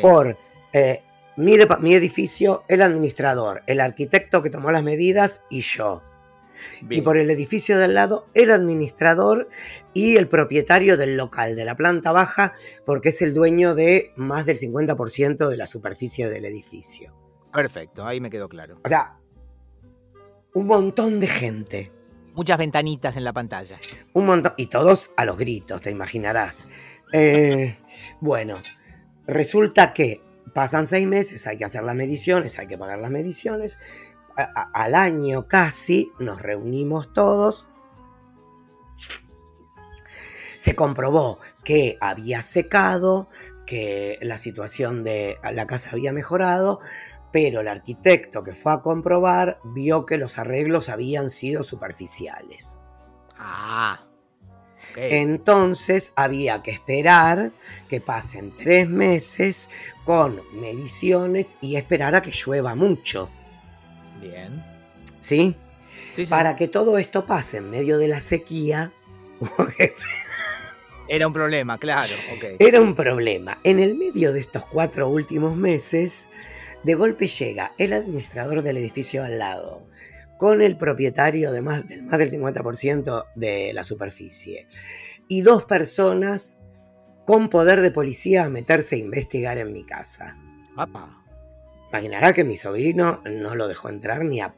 por 0.01 0.37
eh, 0.73 1.01
mi, 1.37 1.55
edificio, 1.93 2.63
el 2.67 2.81
administrador, 2.81 3.63
el 3.67 3.81
arquitecto 3.81 4.41
que 4.41 4.49
tomó 4.49 4.71
las 4.71 4.83
medidas 4.83 5.43
y 5.49 5.61
yo. 5.61 6.03
Y 6.89 7.01
por 7.01 7.17
el 7.17 7.29
edificio 7.29 7.77
del 7.77 7.95
lado, 7.95 8.27
el 8.33 8.49
administrador 8.49 9.49
y 9.93 10.15
el 10.15 10.29
propietario 10.29 10.95
del 10.95 11.17
local, 11.17 11.55
de 11.55 11.65
la 11.65 11.75
planta 11.75 12.13
baja, 12.13 12.53
porque 12.85 13.09
es 13.09 13.21
el 13.21 13.33
dueño 13.33 13.75
de 13.75 14.13
más 14.15 14.45
del 14.45 14.57
50% 14.57 15.49
de 15.49 15.57
la 15.57 15.67
superficie 15.67 16.29
del 16.29 16.45
edificio. 16.45 17.13
Perfecto, 17.51 18.05
ahí 18.05 18.21
me 18.21 18.29
quedó 18.29 18.47
claro. 18.47 18.79
O 18.85 18.87
sea, 18.87 19.17
un 20.53 20.67
montón 20.67 21.19
de 21.19 21.27
gente. 21.27 21.91
Muchas 22.33 22.57
ventanitas 22.57 23.17
en 23.17 23.25
la 23.25 23.33
pantalla. 23.33 23.77
Un 24.13 24.25
montón, 24.25 24.53
y 24.57 24.67
todos 24.67 25.11
a 25.17 25.25
los 25.25 25.37
gritos, 25.37 25.81
te 25.81 25.91
imaginarás. 25.91 26.67
Eh, 27.11 27.77
bueno, 28.21 28.55
Resulta 29.27 29.93
que 29.93 30.21
pasan 30.53 30.87
seis 30.87 31.07
meses, 31.07 31.47
hay 31.47 31.57
que 31.57 31.65
hacer 31.65 31.83
las 31.83 31.95
mediciones, 31.95 32.59
hay 32.59 32.67
que 32.67 32.77
pagar 32.77 32.99
las 32.99 33.11
mediciones. 33.11 33.79
al 34.35 34.95
año 34.95 35.47
casi 35.47 36.11
nos 36.19 36.41
reunimos 36.41 37.13
todos. 37.13 37.67
Se 40.57 40.75
comprobó 40.75 41.39
que 41.63 41.97
había 42.01 42.41
secado, 42.41 43.29
que 43.65 44.19
la 44.21 44.37
situación 44.37 45.03
de 45.03 45.37
la 45.53 45.67
casa 45.67 45.91
había 45.91 46.13
mejorado, 46.13 46.79
pero 47.31 47.61
el 47.61 47.67
arquitecto 47.67 48.43
que 48.43 48.53
fue 48.53 48.73
a 48.73 48.81
comprobar 48.81 49.59
vio 49.63 50.05
que 50.05 50.17
los 50.17 50.37
arreglos 50.37 50.89
habían 50.89 51.29
sido 51.29 51.63
superficiales. 51.63 52.77
Ah. 53.37 54.05
Entonces 54.95 56.13
había 56.15 56.61
que 56.63 56.71
esperar 56.71 57.51
que 57.89 58.01
pasen 58.01 58.51
tres 58.51 58.87
meses 58.87 59.69
con 60.03 60.41
mediciones 60.53 61.57
y 61.61 61.75
esperar 61.75 62.15
a 62.15 62.21
que 62.21 62.31
llueva 62.31 62.75
mucho. 62.75 63.29
Bien. 64.21 64.63
¿Sí? 65.19 65.55
Para 66.29 66.55
que 66.55 66.67
todo 66.67 66.97
esto 66.97 67.25
pase 67.25 67.57
en 67.57 67.69
medio 67.69 67.97
de 67.97 68.07
la 68.07 68.19
sequía. 68.19 68.93
Era 71.07 71.27
un 71.27 71.33
problema, 71.33 71.77
claro. 71.77 72.13
Era 72.57 72.81
un 72.81 72.95
problema. 72.95 73.59
En 73.63 73.79
el 73.79 73.95
medio 73.95 74.33
de 74.33 74.39
estos 74.39 74.65
cuatro 74.65 75.07
últimos 75.07 75.55
meses, 75.55 76.29
de 76.83 76.93
golpe 76.95 77.27
llega 77.27 77.73
el 77.77 77.93
administrador 77.93 78.61
del 78.61 78.77
edificio 78.77 79.23
al 79.23 79.39
lado, 79.39 79.87
con 80.37 80.61
el 80.61 80.77
propietario 80.77 81.51
de 81.51 81.61
más, 81.61 81.87
del 81.87 82.03
más 82.03 82.19
del 82.19 82.31
50% 82.31 83.25
de 83.35 83.73
la 83.73 83.83
superficie. 83.83 84.67
Y 85.27 85.41
dos 85.41 85.65
personas 85.65 86.59
con 87.25 87.49
poder 87.49 87.81
de 87.81 87.91
policía 87.91 88.45
a 88.45 88.49
meterse 88.49 88.95
a 88.95 88.99
investigar 88.99 89.57
en 89.57 89.73
mi 89.73 89.83
casa. 89.83 90.37
Papa. 90.75 91.23
Imaginará 91.89 92.33
que 92.33 92.43
mi 92.43 92.57
sobrino 92.57 93.21
no 93.25 93.55
lo 93.55 93.67
dejó 93.67 93.89
entrar 93.89 94.23
ni 94.25 94.41
a, 94.41 94.53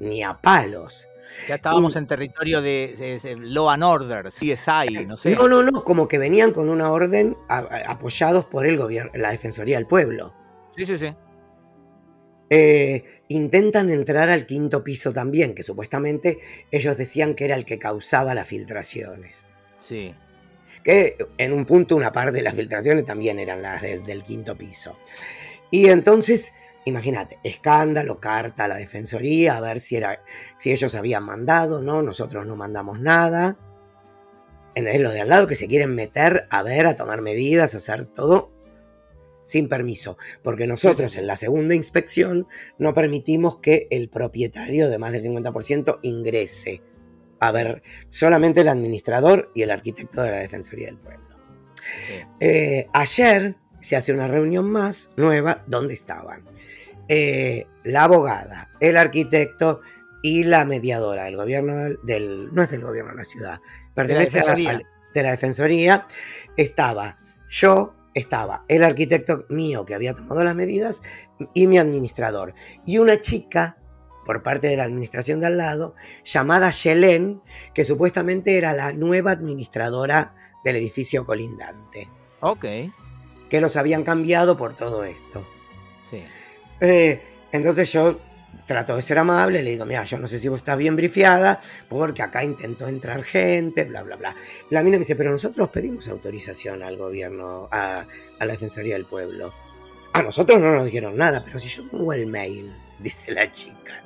ni 0.00 0.22
a 0.22 0.34
palos. 0.34 1.08
Ya 1.48 1.56
estábamos 1.56 1.96
en 1.96 2.06
territorio 2.06 2.60
de, 2.60 2.94
Law 3.38 3.70
and 3.70 3.82
Order, 3.82 4.28
CSI, 4.28 5.06
no 5.06 5.16
sé. 5.16 5.34
No, 5.34 5.48
no, 5.48 5.62
no, 5.62 5.82
como 5.84 6.06
que 6.06 6.18
venían 6.18 6.52
con 6.52 6.68
una 6.68 6.90
orden 6.90 7.36
apoyados 7.48 8.44
por 8.44 8.66
el 8.66 8.76
gobierno, 8.76 9.10
la 9.14 9.30
Defensoría 9.30 9.76
del 9.76 9.86
Pueblo. 9.86 10.32
Sí, 10.76 10.84
sí, 10.84 10.98
sí. 10.98 11.14
Eh, 12.50 13.22
intentan 13.28 13.90
entrar 13.90 14.28
al 14.28 14.46
quinto 14.46 14.84
piso 14.84 15.12
también, 15.12 15.54
que 15.54 15.62
supuestamente 15.62 16.38
ellos 16.70 16.96
decían 16.96 17.34
que 17.34 17.46
era 17.46 17.56
el 17.56 17.64
que 17.64 17.78
causaba 17.78 18.34
las 18.34 18.46
filtraciones. 18.46 19.46
Sí. 19.78 20.14
Que 20.82 21.16
en 21.38 21.52
un 21.52 21.64
punto 21.64 21.96
una 21.96 22.12
parte 22.12 22.32
de 22.32 22.42
las 22.42 22.54
filtraciones 22.54 23.04
también 23.06 23.38
eran 23.38 23.62
las 23.62 23.82
del 23.82 24.22
quinto 24.22 24.56
piso. 24.56 24.96
Y 25.70 25.88
entonces, 25.88 26.52
imagínate, 26.84 27.38
escándalo, 27.42 28.20
carta 28.20 28.64
a 28.64 28.68
la 28.68 28.76
defensoría, 28.76 29.56
a 29.56 29.60
ver 29.60 29.80
si, 29.80 29.96
era, 29.96 30.22
si 30.58 30.70
ellos 30.70 30.94
habían 30.94 31.24
mandado, 31.24 31.80
no, 31.80 32.02
nosotros 32.02 32.46
no 32.46 32.56
mandamos 32.56 33.00
nada. 33.00 33.56
En 34.76 35.02
los 35.02 35.12
de 35.12 35.20
al 35.20 35.28
lado 35.28 35.46
que 35.46 35.54
se 35.54 35.66
quieren 35.68 35.94
meter 35.94 36.46
a 36.50 36.62
ver, 36.62 36.86
a 36.86 36.96
tomar 36.96 37.22
medidas, 37.22 37.74
a 37.74 37.78
hacer 37.78 38.04
todo 38.04 38.53
sin 39.44 39.68
permiso, 39.68 40.18
porque 40.42 40.66
nosotros 40.66 41.14
en 41.16 41.28
la 41.28 41.36
segunda 41.36 41.76
inspección 41.76 42.48
no 42.78 42.94
permitimos 42.94 43.58
que 43.58 43.86
el 43.90 44.08
propietario 44.08 44.88
de 44.88 44.98
más 44.98 45.12
del 45.12 45.22
50% 45.22 46.00
ingrese. 46.02 46.82
A 47.38 47.52
ver, 47.52 47.82
solamente 48.08 48.62
el 48.62 48.68
administrador 48.68 49.52
y 49.54 49.62
el 49.62 49.70
arquitecto 49.70 50.22
de 50.22 50.30
la 50.30 50.38
Defensoría 50.38 50.86
del 50.86 50.98
Pueblo. 50.98 51.22
Eh, 52.40 52.88
ayer 52.92 53.56
se 53.80 53.96
hace 53.96 54.12
una 54.12 54.26
reunión 54.26 54.70
más 54.70 55.12
nueva 55.16 55.62
donde 55.66 55.92
estaban 55.92 56.42
eh, 57.06 57.66
la 57.84 58.04
abogada, 58.04 58.70
el 58.80 58.96
arquitecto 58.96 59.82
y 60.22 60.44
la 60.44 60.64
mediadora 60.64 61.24
del 61.24 61.36
gobierno 61.36 61.94
del, 62.02 62.50
no 62.50 62.62
es 62.62 62.70
del 62.70 62.80
gobierno 62.80 63.10
de 63.10 63.18
la 63.18 63.24
ciudad, 63.24 63.60
pertenece 63.94 64.40
a 64.40 64.56
la, 64.56 64.80
de 65.12 65.22
la 65.22 65.30
Defensoría. 65.32 66.06
Estaba 66.56 67.18
yo, 67.50 67.94
estaba 68.14 68.64
el 68.68 68.84
arquitecto 68.84 69.44
mío 69.48 69.84
que 69.84 69.94
había 69.94 70.14
tomado 70.14 70.42
las 70.44 70.54
medidas 70.54 71.02
y 71.52 71.66
mi 71.66 71.78
administrador. 71.78 72.54
Y 72.86 72.98
una 72.98 73.20
chica, 73.20 73.78
por 74.24 74.42
parte 74.42 74.68
de 74.68 74.76
la 74.76 74.84
administración 74.84 75.40
de 75.40 75.46
al 75.46 75.58
lado, 75.58 75.94
llamada 76.24 76.70
Yelén, 76.70 77.42
que 77.74 77.84
supuestamente 77.84 78.56
era 78.56 78.72
la 78.72 78.92
nueva 78.92 79.32
administradora 79.32 80.34
del 80.64 80.76
edificio 80.76 81.24
colindante. 81.24 82.08
Ok. 82.40 82.64
Que 83.50 83.60
los 83.60 83.76
habían 83.76 84.04
cambiado 84.04 84.56
por 84.56 84.74
todo 84.74 85.04
esto. 85.04 85.46
Sí. 86.00 86.22
Eh, 86.80 87.22
entonces 87.52 87.92
yo 87.92 88.18
trato 88.66 88.96
de 88.96 89.02
ser 89.02 89.18
amable, 89.18 89.62
le 89.62 89.70
digo, 89.70 89.84
mira, 89.84 90.04
yo 90.04 90.18
no 90.18 90.26
sé 90.26 90.38
si 90.38 90.48
vos 90.48 90.60
estás 90.60 90.78
bien 90.78 90.96
brifiada, 90.96 91.60
porque 91.88 92.22
acá 92.22 92.44
intentó 92.44 92.88
entrar 92.88 93.22
gente, 93.22 93.84
bla, 93.84 94.02
bla, 94.02 94.16
bla. 94.16 94.36
La 94.70 94.82
mina 94.82 94.96
me 94.96 95.00
dice, 95.00 95.16
pero 95.16 95.30
nosotros 95.30 95.70
pedimos 95.70 96.08
autorización 96.08 96.82
al 96.82 96.96
gobierno, 96.96 97.68
a, 97.70 98.06
la 98.38 98.46
Defensoría 98.46 98.94
del 98.94 99.06
Pueblo. 99.06 99.52
A 100.12 100.22
nosotros 100.22 100.60
no 100.60 100.72
nos 100.72 100.84
dijeron 100.84 101.16
nada, 101.16 101.42
pero 101.44 101.58
si 101.58 101.68
yo 101.68 101.86
tengo 101.88 102.12
el 102.12 102.26
mail, 102.26 102.72
dice 103.00 103.32
la 103.32 103.50
chica. 103.50 104.04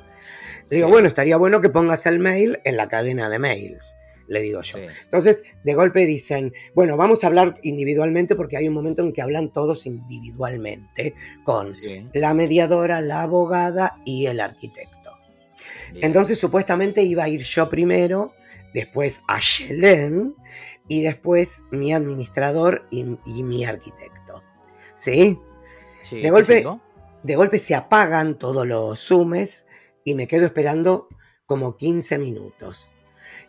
Le 0.70 0.76
digo, 0.76 0.88
bueno, 0.88 1.08
estaría 1.08 1.36
bueno 1.36 1.60
que 1.60 1.68
pongas 1.68 2.06
el 2.06 2.18
mail 2.18 2.60
en 2.64 2.76
la 2.76 2.88
cadena 2.88 3.28
de 3.28 3.38
mails. 3.38 3.97
Le 4.28 4.40
digo 4.40 4.62
yo. 4.62 4.78
Entonces, 5.04 5.44
de 5.64 5.74
golpe 5.74 6.04
dicen, 6.06 6.52
bueno, 6.74 6.96
vamos 6.96 7.24
a 7.24 7.28
hablar 7.28 7.58
individualmente 7.62 8.34
porque 8.36 8.56
hay 8.56 8.68
un 8.68 8.74
momento 8.74 9.02
en 9.02 9.12
que 9.12 9.22
hablan 9.22 9.52
todos 9.52 9.86
individualmente 9.86 11.14
con 11.44 11.74
la 12.12 12.34
mediadora, 12.34 13.00
la 13.00 13.22
abogada 13.22 13.96
y 14.04 14.26
el 14.26 14.40
arquitecto. 14.40 15.12
Entonces, 15.94 16.38
supuestamente 16.38 17.02
iba 17.02 17.24
a 17.24 17.28
ir 17.28 17.42
yo 17.42 17.68
primero, 17.68 18.32
después 18.74 19.22
a 19.26 19.40
Shelen 19.40 20.34
y 20.86 21.02
después 21.02 21.64
mi 21.70 21.92
administrador 21.92 22.86
y, 22.90 23.04
mi 23.42 23.64
arquitecto. 23.64 24.42
¿Sí? 24.94 25.38
de, 26.10 26.30
golpe, 26.30 26.66
de 27.22 27.36
golpe 27.36 27.58
se 27.58 27.74
apagan 27.74 28.38
todos 28.38 28.66
los 28.66 28.98
zoomes 28.98 29.66
y 30.04 30.14
me 30.14 30.26
quedo 30.26 30.46
esperando 30.46 31.08
como 31.46 31.76
15 31.76 32.18
minutos. 32.18 32.90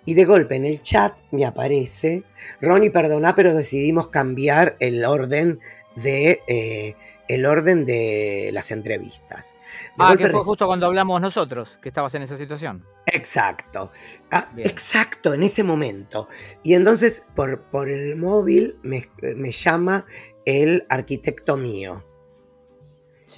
Y 0.09 0.15
de 0.15 0.25
golpe 0.25 0.55
en 0.55 0.65
el 0.65 0.81
chat 0.81 1.15
me 1.29 1.45
aparece, 1.45 2.23
Ronnie, 2.61 2.89
perdona, 2.89 3.35
pero 3.35 3.53
decidimos 3.53 4.07
cambiar 4.07 4.75
el 4.79 5.05
orden 5.05 5.59
de 5.97 6.41
eh, 6.47 6.95
el 7.27 7.45
orden 7.45 7.85
de 7.85 8.49
las 8.51 8.71
entrevistas. 8.71 9.55
ah, 9.99 10.15
que 10.17 10.25
fue 10.29 10.39
justo 10.39 10.65
cuando 10.65 10.87
hablamos 10.87 11.21
nosotros, 11.21 11.77
que 11.79 11.89
estabas 11.89 12.15
en 12.15 12.23
esa 12.23 12.35
situación. 12.35 12.83
Exacto, 13.05 13.91
ah, 14.31 14.49
exacto, 14.57 15.35
en 15.35 15.43
ese 15.43 15.61
momento. 15.61 16.27
Y 16.63 16.73
entonces 16.73 17.27
por, 17.35 17.61
por 17.69 17.87
el 17.87 18.15
móvil 18.15 18.79
me, 18.81 19.07
me 19.21 19.51
llama 19.51 20.07
el 20.43 20.87
arquitecto 20.89 21.55
mío. 21.55 22.03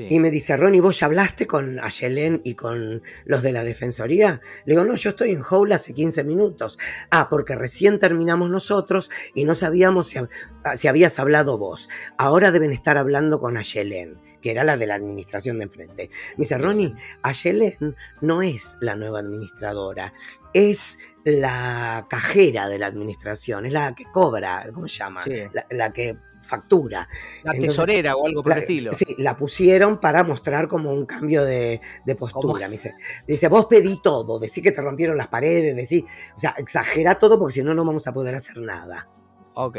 Y 0.09 0.19
me 0.19 0.31
dice, 0.31 0.57
Ronnie, 0.57 0.81
¿vos 0.81 0.99
ya 0.99 1.05
hablaste 1.07 1.47
con 1.47 1.79
Ayelen 1.79 2.41
y 2.43 2.55
con 2.55 3.01
los 3.25 3.43
de 3.43 3.51
la 3.51 3.63
Defensoría? 3.63 4.41
Le 4.65 4.73
digo, 4.73 4.85
no, 4.85 4.95
yo 4.95 5.11
estoy 5.11 5.31
en 5.31 5.43
Howl 5.47 5.71
hace 5.71 5.93
15 5.93 6.23
minutos. 6.23 6.77
Ah, 7.09 7.27
porque 7.29 7.55
recién 7.55 7.99
terminamos 7.99 8.49
nosotros 8.49 9.09
y 9.33 9.45
no 9.45 9.55
sabíamos 9.55 10.07
si, 10.07 10.19
ah, 10.63 10.75
si 10.75 10.87
habías 10.87 11.19
hablado 11.19 11.57
vos. 11.57 11.89
Ahora 12.17 12.51
deben 12.51 12.71
estar 12.71 12.97
hablando 12.97 13.39
con 13.39 13.57
Ayelen 13.57 14.19
que 14.41 14.51
era 14.51 14.63
la 14.63 14.75
de 14.75 14.87
la 14.87 14.95
administración 14.95 15.59
de 15.59 15.65
enfrente. 15.65 16.09
Me 16.31 16.37
dice, 16.37 16.57
Ronnie, 16.57 16.95
Ayelen 17.21 17.95
no 18.21 18.41
es 18.41 18.77
la 18.81 18.95
nueva 18.95 19.19
administradora, 19.19 20.13
es 20.53 20.99
la 21.23 22.07
cajera 22.09 22.67
de 22.67 22.79
la 22.79 22.87
administración, 22.87 23.65
es 23.65 23.73
la 23.73 23.93
que 23.93 24.05
cobra, 24.11 24.67
¿cómo 24.73 24.87
se 24.87 24.97
llama? 24.97 25.21
la, 25.69 25.93
que 25.93 26.17
factura. 26.41 27.07
La 27.43 27.53
tesorera 27.53 28.15
o 28.15 28.27
algo 28.27 28.43
por 28.43 28.53
el 28.53 28.59
estilo. 28.59 28.93
Sí, 28.93 29.15
la 29.17 29.37
pusieron 29.37 29.99
para 29.99 30.23
mostrar 30.23 30.67
como 30.67 30.91
un 30.91 31.05
cambio 31.05 31.43
de, 31.45 31.81
postura. 32.17 32.67
dice, 32.69 32.95
dice, 33.27 33.47
vos 33.47 33.65
pedí 33.67 34.01
todo, 34.01 34.39
decí 34.39 34.61
que 34.61 34.71
te 34.71 34.81
rompieron 34.81 35.17
las 35.17 35.27
paredes, 35.27 35.75
decí, 35.75 36.05
o 36.35 36.39
sea, 36.39 36.55
exagera 36.57 37.15
todo 37.15 37.39
porque 37.39 37.53
si 37.53 37.63
no, 37.63 37.73
no 37.73 37.85
vamos 37.85 38.07
a 38.07 38.13
poder 38.13 38.35
hacer 38.35 38.57
nada. 38.57 39.07
Ok. 39.53 39.77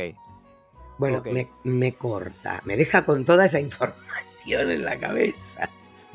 Bueno, 0.98 1.22
Me, 1.25 1.48
me 1.64 1.94
corta, 1.94 2.62
me 2.64 2.77
deja 2.77 3.05
con 3.05 3.25
toda 3.25 3.46
esa 3.46 3.59
información 3.59 4.70
en 4.70 4.85
la 4.85 4.98
cabeza. 5.01 5.68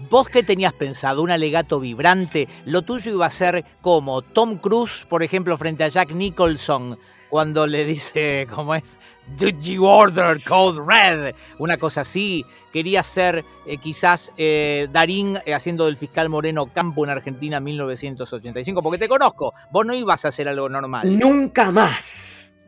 ¿Vos 0.10 0.30
qué 0.30 0.44
tenías 0.44 0.74
pensado? 0.74 1.24
¿Un 1.24 1.32
alegato 1.32 1.80
vibrante? 1.80 2.48
¿Lo 2.66 2.84
tuyo 2.84 3.14
iba 3.14 3.26
a 3.26 3.32
ser 3.32 3.66
como 3.82 4.22
Tom 4.22 4.58
Cruise, 4.58 5.06
por 5.10 5.24
ejemplo, 5.24 5.58
frente 5.58 5.84
a 5.84 5.88
Jack 5.88 6.12
Nicholson, 6.12 7.00
cuando 7.30 7.68
le 7.68 7.86
dice, 7.86 8.48
¿cómo 8.54 8.76
es? 8.76 9.00
Did 9.38 9.60
you 9.60 9.86
order 9.86 10.42
Code 10.44 10.82
Red? 10.86 11.36
Una 11.60 11.78
cosa 11.78 12.02
así. 12.02 12.46
Quería 12.72 13.04
ser 13.04 13.44
eh, 13.66 13.78
quizás 13.78 14.32
eh, 14.38 14.88
Darín 14.92 15.38
eh, 15.46 15.54
haciendo 15.54 15.86
del 15.86 15.98
fiscal 15.98 16.30
Moreno 16.30 16.72
Campo 16.72 17.04
en 17.04 17.12
Argentina 17.12 17.58
en 17.58 17.64
1985, 17.66 18.82
porque 18.82 18.98
te 18.98 19.08
conozco. 19.08 19.54
Vos 19.72 19.86
no 19.86 19.94
ibas 19.94 20.24
a 20.26 20.30
hacer 20.30 20.48
algo 20.48 20.70
normal. 20.70 21.18
Nunca 21.18 21.72
más. 21.72 22.58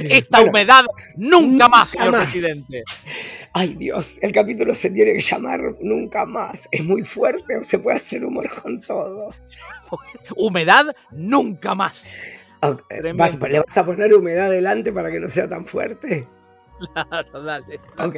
Esta 0.00 0.40
humedad 0.40 0.84
nunca, 1.16 1.68
más, 1.68 1.90
señor 1.90 2.16
presidente. 2.16 2.82
Ay 3.52 3.74
Dios, 3.74 4.18
el 4.22 4.32
capítulo 4.32 4.74
se 4.74 4.90
tiene 4.90 5.12
que 5.12 5.20
llamar 5.20 5.76
Nunca 5.80 6.26
más. 6.26 6.68
¿Es 6.72 6.84
muy 6.84 7.02
fuerte 7.02 7.56
o 7.56 7.64
se 7.64 7.78
puede 7.78 7.96
hacer 7.96 8.24
humor 8.24 8.50
con 8.60 8.80
todo? 8.80 9.32
humedad 10.36 10.94
nunca 11.12 11.74
más. 11.74 12.06
¿Le 13.02 13.12
vas 13.12 13.76
a 13.76 13.84
poner 13.84 14.14
humedad 14.14 14.50
delante 14.50 14.92
para 14.92 15.10
que 15.10 15.18
no 15.20 15.28
sea 15.28 15.48
tan 15.48 15.66
fuerte? 15.66 16.26
Claro, 16.94 17.42
dale. 17.44 17.78
Ok. 17.98 18.16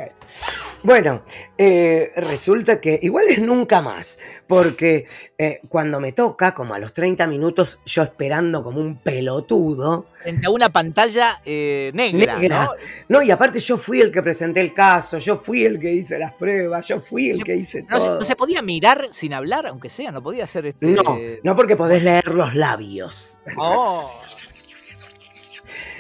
Bueno, 0.85 1.23
eh, 1.57 2.12
resulta 2.14 2.79
que 2.79 2.99
igual 3.01 3.25
es 3.29 3.40
nunca 3.40 3.81
más, 3.81 4.18
porque 4.47 5.07
eh, 5.38 5.61
cuando 5.70 5.99
me 5.99 6.12
toca, 6.12 6.53
como 6.53 6.75
a 6.75 6.79
los 6.79 6.92
30 6.92 7.27
minutos, 7.27 7.81
yo 7.87 8.03
esperando 8.03 8.62
como 8.62 8.81
un 8.81 8.99
pelotudo. 8.99 10.05
Frente 10.23 10.47
a 10.47 10.51
una 10.51 10.68
pantalla 10.68 11.40
eh, 11.47 11.90
negra. 11.94 12.38
¿no? 12.38 12.73
¿no? 13.09 13.23
y 13.23 13.31
aparte 13.31 13.61
yo 13.61 13.79
fui 13.79 14.03
el 14.03 14.12
que 14.12 14.23
presenté 14.23 14.61
el 14.61 14.75
caso, 14.75 15.16
yo 15.16 15.38
fui 15.38 15.64
el 15.64 15.79
que 15.79 15.90
hice 15.90 16.18
las 16.18 16.35
pruebas, 16.35 16.87
yo 16.87 17.01
fui 17.01 17.31
el 17.31 17.42
que 17.42 17.57
hice 17.57 17.83
no, 17.85 17.97
todo. 17.97 18.18
¿No 18.18 18.27
se 18.27 18.37
podía 18.37 18.61
mirar 18.61 19.09
sin 19.11 19.33
hablar, 19.33 19.66
aunque 19.66 19.88
sea? 19.88 20.12
¿No 20.12 20.23
podía 20.23 20.47
ser 20.47 20.66
este... 20.66 20.87
No, 20.87 21.03
no 21.42 21.57
porque 21.57 21.77
podés 21.77 22.03
leer 22.03 22.27
los 22.29 22.55
labios. 22.55 23.38
Oh. 23.57 24.07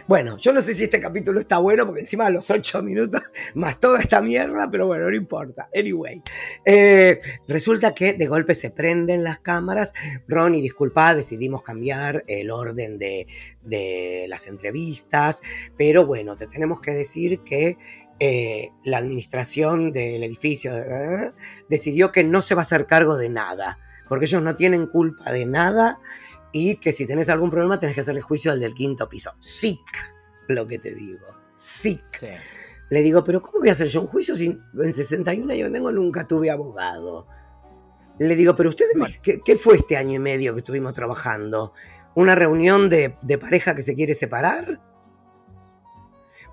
Bueno, 0.06 0.36
yo 0.36 0.52
no 0.52 0.60
sé 0.60 0.74
si 0.74 0.84
este 0.84 1.00
capítulo 1.00 1.40
está 1.40 1.56
bueno, 1.56 1.86
porque 1.86 2.02
encima 2.02 2.26
de 2.26 2.32
los 2.32 2.50
ocho 2.50 2.82
minutos, 2.82 3.22
más 3.54 3.80
toda 3.80 4.00
esta 4.00 4.20
mierda, 4.20 4.68
pero 4.70 4.86
bueno, 4.86 5.08
no 5.08 5.16
importa. 5.16 5.70
Anyway, 5.74 6.20
eh, 6.66 7.20
resulta 7.48 7.94
que 7.94 8.12
de 8.12 8.26
golpe 8.26 8.54
se 8.54 8.70
prenden 8.70 9.24
las 9.24 9.38
cámaras. 9.38 9.94
Ronnie, 10.28 10.60
disculpa, 10.60 11.14
decidimos 11.14 11.62
cambiar 11.62 12.22
el 12.26 12.50
orden 12.50 12.98
de, 12.98 13.26
las 14.28 14.46
entrevistas, 14.46 15.42
pero 15.78 16.04
bueno, 16.04 16.36
te 16.36 16.46
tenemos 16.48 16.82
que 16.82 16.92
decir 16.92 17.40
que 17.40 17.78
eh, 18.20 18.72
la 18.84 18.98
administración 18.98 19.90
del 19.90 20.22
edificio 20.22 20.76
eh, 20.76 21.32
decidió 21.70 22.12
que 22.12 22.24
no 22.24 22.42
se 22.42 22.54
va 22.54 22.60
a 22.60 22.62
hacer 22.62 22.86
cargo 22.86 23.16
de 23.16 23.30
nada, 23.30 23.78
porque 24.06 24.26
ellos 24.26 24.42
no 24.42 24.54
tienen 24.54 24.86
culpa 24.86 25.32
de 25.32 25.46
nada 25.46 25.98
y 26.54 26.76
que 26.76 26.92
si 26.92 27.04
tenés 27.04 27.28
algún 27.28 27.50
problema 27.50 27.80
tenés 27.80 27.96
que 27.96 28.00
hacerle 28.00 28.20
juicio 28.20 28.52
al 28.52 28.60
del 28.60 28.74
quinto 28.74 29.08
piso. 29.08 29.32
SIC, 29.40 29.80
lo 30.46 30.68
que 30.68 30.78
te 30.78 30.94
digo. 30.94 31.26
SIC. 31.56 32.22
Le 32.90 33.02
digo, 33.02 33.24
pero 33.24 33.42
¿cómo 33.42 33.58
voy 33.58 33.70
a 33.70 33.72
hacer 33.72 33.88
yo 33.88 34.00
un 34.00 34.06
juicio 34.06 34.36
si 34.36 34.46
en 34.46 34.92
61 34.92 35.52
años 35.52 35.72
tengo 35.72 35.90
nunca 35.90 36.28
tuve 36.28 36.52
abogado? 36.52 37.26
Le 38.20 38.36
digo, 38.36 38.54
pero 38.54 38.68
ustedes, 38.68 39.20
¿qué, 39.20 39.56
fue 39.56 39.78
este 39.78 39.96
año 39.96 40.14
y 40.14 40.18
medio 40.20 40.52
que 40.52 40.60
estuvimos 40.60 40.92
trabajando? 40.92 41.72
¿Una 42.14 42.36
reunión 42.36 42.88
de, 42.88 43.16
pareja 43.40 43.74
que 43.74 43.82
se 43.82 43.96
quiere 43.96 44.14
separar? 44.14 44.80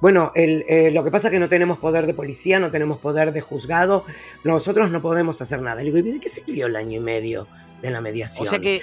Bueno, 0.02 0.32
eh, 0.34 0.90
lo 0.92 1.04
que 1.04 1.12
pasa 1.12 1.28
es 1.28 1.32
que 1.32 1.40
no 1.40 1.48
tenemos 1.48 1.78
poder 1.78 2.08
de 2.08 2.16
policía, 2.16 2.60
no 2.60 2.72
tenemos 2.72 2.98
poder 2.98 3.34
de 3.34 3.42
juzgado, 3.42 4.04
nosotros 4.44 4.90
no 4.90 5.04
podemos 5.04 5.40
hacer 5.44 5.62
nada. 5.62 5.84
Le 5.84 5.92
digo, 5.92 6.00
¿y 6.00 6.12
de 6.12 6.20
qué 6.20 6.28
sirvió 6.28 6.66
el 6.66 6.76
año 6.76 6.98
y 6.98 7.04
medio? 7.04 7.48
De 7.82 7.90
la 7.90 8.02
mediación. 8.02 8.48
O 8.48 8.50
sea 8.50 8.60
que 8.60 8.82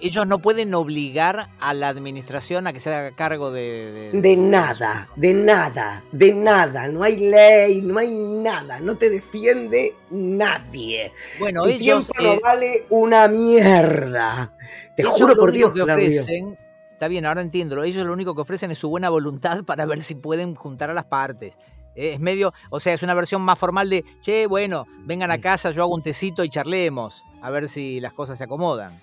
ellos 0.00 0.26
no 0.26 0.38
pueden 0.38 0.74
obligar 0.74 1.50
a 1.58 1.74
la 1.74 1.88
administración 1.88 2.66
a 2.66 2.72
que 2.72 2.80
se 2.80 2.92
haga 2.92 3.14
cargo 3.14 3.50
de, 3.50 4.10
de... 4.12 4.36
nada, 4.36 5.08
de 5.16 5.34
nada, 5.34 6.02
de 6.12 6.34
nada. 6.34 6.88
No 6.88 7.02
hay 7.02 7.16
ley, 7.16 7.82
no 7.82 7.98
hay 7.98 8.12
nada. 8.12 8.80
No 8.80 8.96
te 8.96 9.10
defiende 9.10 9.94
nadie. 10.10 11.12
Bueno, 11.38 11.62
tu 11.62 11.70
ellos... 11.70 12.10
tiempo 12.10 12.12
no 12.22 12.32
eh, 12.34 12.40
vale 12.42 12.86
una 12.90 13.28
mierda. 13.28 14.56
Te 14.96 15.02
juro 15.02 15.36
por 15.36 15.52
Dios, 15.52 15.72
que 15.72 15.82
ofrecen, 15.82 16.56
Está 16.92 17.08
bien, 17.08 17.26
ahora 17.26 17.40
entiendo. 17.40 17.82
Ellos 17.82 18.06
lo 18.06 18.12
único 18.12 18.36
que 18.36 18.42
ofrecen 18.42 18.70
es 18.70 18.78
su 18.78 18.88
buena 18.88 19.10
voluntad 19.10 19.64
para 19.66 19.84
ver 19.86 20.00
si 20.00 20.14
pueden 20.14 20.54
juntar 20.54 20.90
a 20.90 20.94
las 20.94 21.04
partes. 21.04 21.58
Es 21.94 22.18
medio, 22.18 22.52
o 22.70 22.80
sea, 22.80 22.94
es 22.94 23.02
una 23.04 23.14
versión 23.14 23.42
más 23.42 23.56
formal 23.58 23.88
de, 23.88 24.04
che, 24.20 24.46
bueno, 24.46 24.84
vengan 25.04 25.30
a 25.30 25.40
casa, 25.40 25.70
yo 25.70 25.82
hago 25.82 25.94
un 25.94 26.02
tecito 26.02 26.42
y 26.42 26.48
charlemos, 26.48 27.22
a 27.44 27.50
ver 27.50 27.68
si 27.68 28.00
las 28.00 28.14
cosas 28.14 28.38
se 28.38 28.44
acomodan. 28.44 28.98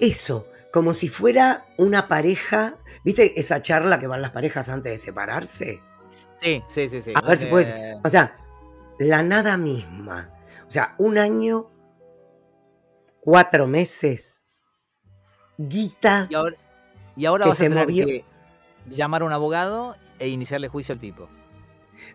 Eso, 0.00 0.46
como 0.72 0.94
si 0.94 1.10
fuera 1.10 1.66
una 1.76 2.08
pareja, 2.08 2.78
¿viste 3.04 3.38
esa 3.38 3.60
charla 3.60 4.00
que 4.00 4.06
van 4.06 4.22
las 4.22 4.30
parejas 4.30 4.70
antes 4.70 4.90
de 4.90 4.96
separarse? 4.96 5.82
Sí, 6.38 6.64
sí, 6.66 6.88
sí, 6.88 7.02
sí. 7.02 7.12
A 7.14 7.20
ver 7.20 7.36
si 7.36 7.44
puedes, 7.44 7.70
o 8.02 8.08
sea, 8.08 8.38
la 8.98 9.22
nada 9.22 9.58
misma. 9.58 10.30
O 10.66 10.70
sea, 10.70 10.94
un 10.96 11.18
año, 11.18 11.70
cuatro 13.20 13.66
meses, 13.66 14.46
guita. 15.58 16.28
Y 16.30 16.36
ahora, 16.36 16.56
y 17.16 17.26
ahora 17.26 17.46
vas 17.48 17.60
a 17.60 17.64
tener 17.64 17.86
que 17.86 18.24
llamar 18.88 19.20
a 19.20 19.24
un 19.26 19.32
abogado 19.34 19.94
e 20.18 20.28
iniciarle 20.28 20.68
juicio 20.68 20.94
al 20.94 21.00
tipo. 21.00 21.28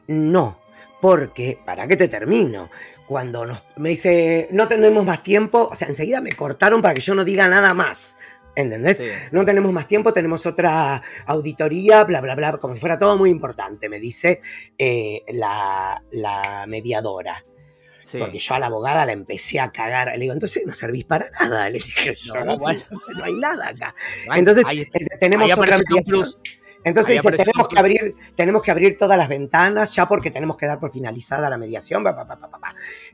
No, 0.08 0.60
porque, 1.02 1.60
¿para 1.66 1.88
qué 1.88 1.98
te 1.98 2.08
termino? 2.08 2.70
Cuando 3.08 3.46
nos, 3.46 3.64
me 3.78 3.90
dice, 3.90 4.48
no 4.52 4.68
tenemos 4.68 5.04
más 5.04 5.24
tiempo, 5.24 5.68
o 5.72 5.76
sea, 5.76 5.88
enseguida 5.88 6.22
me 6.22 6.32
cortaron 6.32 6.82
para 6.82 6.94
que 6.94 7.02
yo 7.02 7.16
no 7.16 7.26
diga 7.26 7.48
nada 7.48 7.74
más. 7.74 8.18
¿Entendés? 8.54 9.02
No 9.32 9.46
tenemos 9.46 9.72
más 9.72 9.88
tiempo, 9.88 10.14
tenemos 10.14 10.46
otra 10.46 11.02
auditoría, 11.26 12.04
bla, 12.04 12.20
bla, 12.20 12.36
bla, 12.36 12.58
como 12.58 12.74
si 12.74 12.82
fuera 12.82 13.00
todo 13.00 13.18
muy 13.18 13.30
importante, 13.30 13.88
me 13.88 13.98
dice 13.98 14.42
eh, 14.78 15.24
la, 15.30 16.66
mediadora. 16.68 17.46
Porque 18.20 18.40
yo 18.40 18.56
a 18.56 18.60
la 18.60 18.66
abogada 18.66 19.06
la 19.06 19.14
empecé 19.14 19.62
a 19.62 19.72
cagar. 19.72 20.10
Le 20.10 20.20
digo, 20.20 20.34
entonces 20.34 20.64
no 20.66 20.74
servís 20.74 21.06
para 21.06 21.28
nada. 21.40 21.70
Le 21.70 21.80
dije, 21.80 22.14
no, 22.28 22.44
no, 23.16 23.24
hay 23.24 23.34
nada 23.36 23.70
acá. 23.70 23.96
entonces, 24.36 24.66
tenemos 25.18 25.58
otra 25.58 25.80
entonces 26.84 27.22
dice, 27.22 27.32
tenemos 27.38 27.68
que, 27.68 27.80
abrir, 27.80 28.16
tenemos 28.36 28.62
que 28.62 28.72
abrir 28.72 28.98
todas 28.98 29.18
las 29.18 29.30
ventanas 29.30 29.94
ya 29.94 30.08
porque 30.08 30.32
tenemos 30.32 30.58
que 30.58 30.66
dar 30.66 30.80
por 30.80 30.92
finalizada 30.92 31.50
la 31.50 31.58
mediación. 31.58 32.04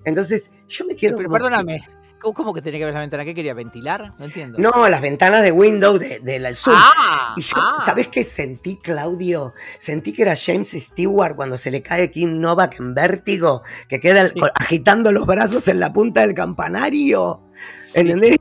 Entonces 0.06 0.52
yo 0.68 0.86
me 0.86 0.96
quedo... 0.96 1.18
Pero 1.18 1.30
perdóname, 1.30 1.88
¿Cómo, 2.20 2.54
que 2.54 2.62
tenía 2.62 2.80
que 2.80 2.86
ver 2.86 2.94
la 2.94 3.02
ventana? 3.02 3.24
¿Qué 3.24 3.36
quería? 3.36 3.54
¿Ventilar? 3.54 4.14
No 4.18 4.26
entiendo. 4.26 4.58
No, 4.60 4.90
las 4.90 5.02
ventanas 5.02 5.44
de 5.44 5.52
Windows 5.52 6.00
de, 6.00 6.20
de 6.20 6.54
Zoom. 6.54 6.76
Ah, 6.78 7.36
y 7.38 7.42
yo, 7.42 7.54
ah. 7.58 7.76
¿sabes 7.84 8.08
qué 8.08 8.24
sentí, 8.24 8.78
Claudio? 8.78 9.54
Sentí 9.78 10.14
que 10.14 10.24
era 10.24 10.36
James 10.36 10.72
Stewart 10.72 11.36
cuando 11.36 11.58
se 11.58 11.70
le 11.70 11.82
cae 11.82 12.10
Kim 12.10 12.40
Novak 12.40 12.80
en 12.80 12.96
vértigo, 12.96 13.62
que 13.88 14.00
queda 14.00 14.30
agitando 14.56 15.12
los 15.12 15.26
brazos 15.26 15.68
en 15.68 15.80
la 15.80 15.94
punta 15.94 16.22
del 16.22 16.34
campanario. 16.34 17.42
¿Entendés? 17.96 18.38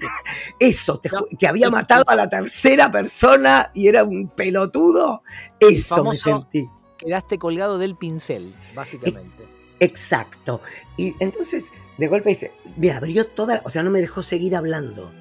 Eso, 0.59 1.01
que 1.39 1.47
había 1.47 1.71
matado 1.71 2.05
a 2.09 2.15
la 2.15 2.29
tercera 2.29 2.91
persona 2.91 3.71
y 3.75 3.89
era 3.89 4.05
un 4.05 4.29
pelotudo. 4.29 5.23
Eso 5.61 6.05
me 6.05 6.17
sentí. 6.17 6.69
Quedaste 6.99 7.39
colgado 7.39 7.79
del 7.79 7.97
pincel, 7.97 8.55
básicamente. 8.75 9.47
Exacto. 9.81 10.61
Y 10.97 11.15
entonces, 11.21 11.73
de 11.99 12.09
golpe 12.09 12.31
dice, 12.31 12.53
me 12.77 12.91
abrió 12.91 13.27
toda, 13.27 13.63
o 13.65 13.71
sea, 13.71 13.83
no 13.83 13.91
me 13.91 14.01
dejó 14.01 14.23
seguir 14.23 14.57
hablando. 14.57 15.13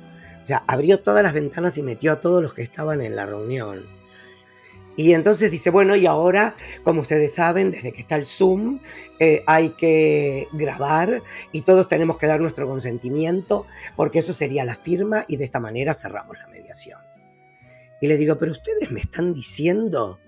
Sea, 0.44 0.64
abrió 0.68 1.00
todas 1.00 1.24
las 1.24 1.34
ventanas 1.34 1.78
y 1.78 1.82
metió 1.82 2.12
a 2.12 2.22
todos 2.22 2.42
los 2.42 2.54
que 2.54 2.62
estaban 2.62 3.02
en 3.02 3.16
la 3.16 3.26
reunión. 3.26 3.84
Y 4.98 5.14
entonces 5.14 5.52
dice, 5.52 5.72
bueno, 5.72 5.96
y 5.96 6.06
ahora, 6.06 6.56
como 6.84 7.02
ustedes 7.02 7.34
saben, 7.34 7.72
desde 7.72 7.92
que 7.92 8.02
está 8.02 8.16
el 8.16 8.26
Zoom, 8.26 8.80
eh, 9.20 9.44
hay 9.46 9.72
que 9.72 10.48
grabar 10.54 11.22
y 11.52 11.62
todos 11.62 11.88
tenemos 11.88 12.18
que 12.18 12.28
dar 12.28 12.40
nuestro 12.40 12.68
consentimiento, 12.68 13.66
porque 13.98 14.20
eso 14.20 14.34
sería 14.34 14.64
la 14.64 14.76
firma 14.76 15.26
y 15.28 15.36
de 15.36 15.46
esta 15.46 15.60
manera 15.60 15.94
cerramos 15.94 16.38
la 16.38 16.48
mediación. 16.48 17.00
Y 18.00 18.08
le 18.08 18.18
digo, 18.18 18.38
pero 18.38 18.52
ustedes 18.52 18.92
me 18.92 19.02
están 19.02 19.34
diciendo 19.34 20.20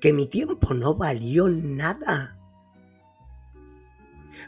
que 0.00 0.12
mi 0.12 0.26
tiempo 0.26 0.74
no 0.74 0.94
valió 0.94 1.48
nada. 1.48 2.39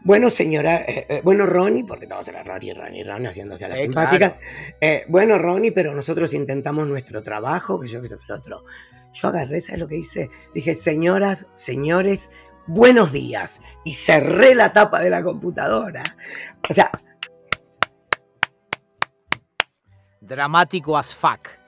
Bueno, 0.05 0.31
señora, 0.31 0.83
eh, 0.83 1.07
eh, 1.09 1.21
bueno, 1.23 1.47
Ronnie, 1.47 1.85
porque 1.85 2.09
todos 2.09 2.27
eran 2.27 2.45
Ronnie, 2.45 2.75
Ronnie, 2.75 3.05
Ronnie, 3.05 3.29
haciéndose 3.29 3.65
a 3.67 3.69
la 3.69 3.77
simpática. 3.77 4.37
Eh, 4.81 5.05
bueno, 5.09 5.39
Ronnie, 5.39 5.71
pero 5.71 5.95
nosotros 5.95 6.35
intentamos 6.35 6.89
nuestro 6.89 7.23
trabajo, 7.23 7.79
que 7.79 7.87
yo, 7.87 8.01
que 8.03 8.09
el 8.09 8.33
otro. 8.33 8.65
Yo 9.13 9.29
agarré, 9.29 9.61
¿sabes 9.61 9.79
lo 9.79 9.87
que 9.87 9.97
hice? 9.97 10.29
Dije, 10.55 10.75
señoras, 10.75 11.51
señores, 11.55 12.31
buenos 12.67 13.13
días. 13.13 13.61
Y 13.85 13.95
cerré 13.95 14.57
la 14.57 14.73
tapa 14.73 15.01
de 15.01 15.11
la 15.11 15.23
computadora. 15.23 16.03
O 16.69 16.75
sea. 16.75 16.91
Dramático 20.21 20.97
as 20.97 21.15
fuck. 21.15 21.62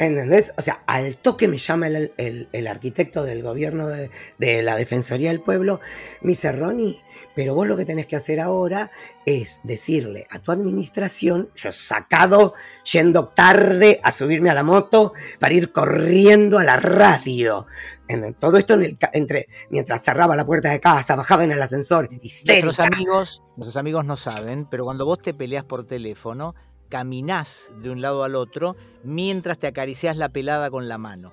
¿Entendés? 0.00 0.54
O 0.56 0.62
sea, 0.62 0.82
al 0.86 1.18
toque 1.18 1.46
me 1.46 1.58
llama 1.58 1.88
el, 1.88 2.66
arquitecto 2.66 3.22
del 3.22 3.42
gobierno 3.42 3.86
de, 3.86 4.62
la 4.62 4.74
Defensoría 4.74 5.28
del 5.28 5.42
Pueblo, 5.42 5.78
me 6.22 6.30
dice, 6.30 6.50
Ronnie, 6.52 7.02
pero 7.34 7.54
vos 7.54 7.68
lo 7.68 7.76
que 7.76 7.84
tenés 7.84 8.06
que 8.06 8.16
hacer 8.16 8.40
ahora 8.40 8.90
es 9.26 9.60
decirle 9.62 10.26
a 10.30 10.38
tu 10.38 10.52
administración, 10.52 11.50
yo 11.54 11.70
sacado, 11.70 12.54
yendo 12.90 13.28
tarde 13.28 14.00
a 14.02 14.10
subirme 14.10 14.48
a 14.48 14.54
la 14.54 14.62
moto 14.62 15.12
para 15.38 15.52
ir 15.52 15.70
corriendo 15.70 16.58
a 16.58 16.64
la 16.64 16.78
radio. 16.78 17.66
En, 18.08 18.32
todo 18.32 18.56
esto 18.56 18.78
entre, 19.12 19.48
mientras 19.68 20.02
cerraba 20.02 20.34
la 20.34 20.46
puerta 20.46 20.70
de 20.70 20.80
casa, 20.80 21.14
bajaba 21.14 21.44
en 21.44 21.52
el 21.52 21.60
ascensor, 21.60 22.08
histérica. 22.22 22.64
Nuestros 22.64 22.86
amigos, 22.86 23.42
nuestros 23.58 23.76
amigos 23.76 24.06
no 24.06 24.16
saben, 24.16 24.66
pero 24.70 24.84
cuando 24.84 25.04
vos 25.04 25.20
te 25.20 25.34
peleas 25.34 25.64
por 25.64 25.84
teléfono, 25.84 26.54
caminás 26.90 27.70
de 27.78 27.88
un 27.88 28.02
lado 28.02 28.24
al 28.24 28.34
otro 28.34 28.76
mientras 29.02 29.58
te 29.58 29.66
acaricias 29.66 30.18
la 30.18 30.28
pelada 30.28 30.70
con 30.70 30.88
la 30.88 30.98
mano. 30.98 31.32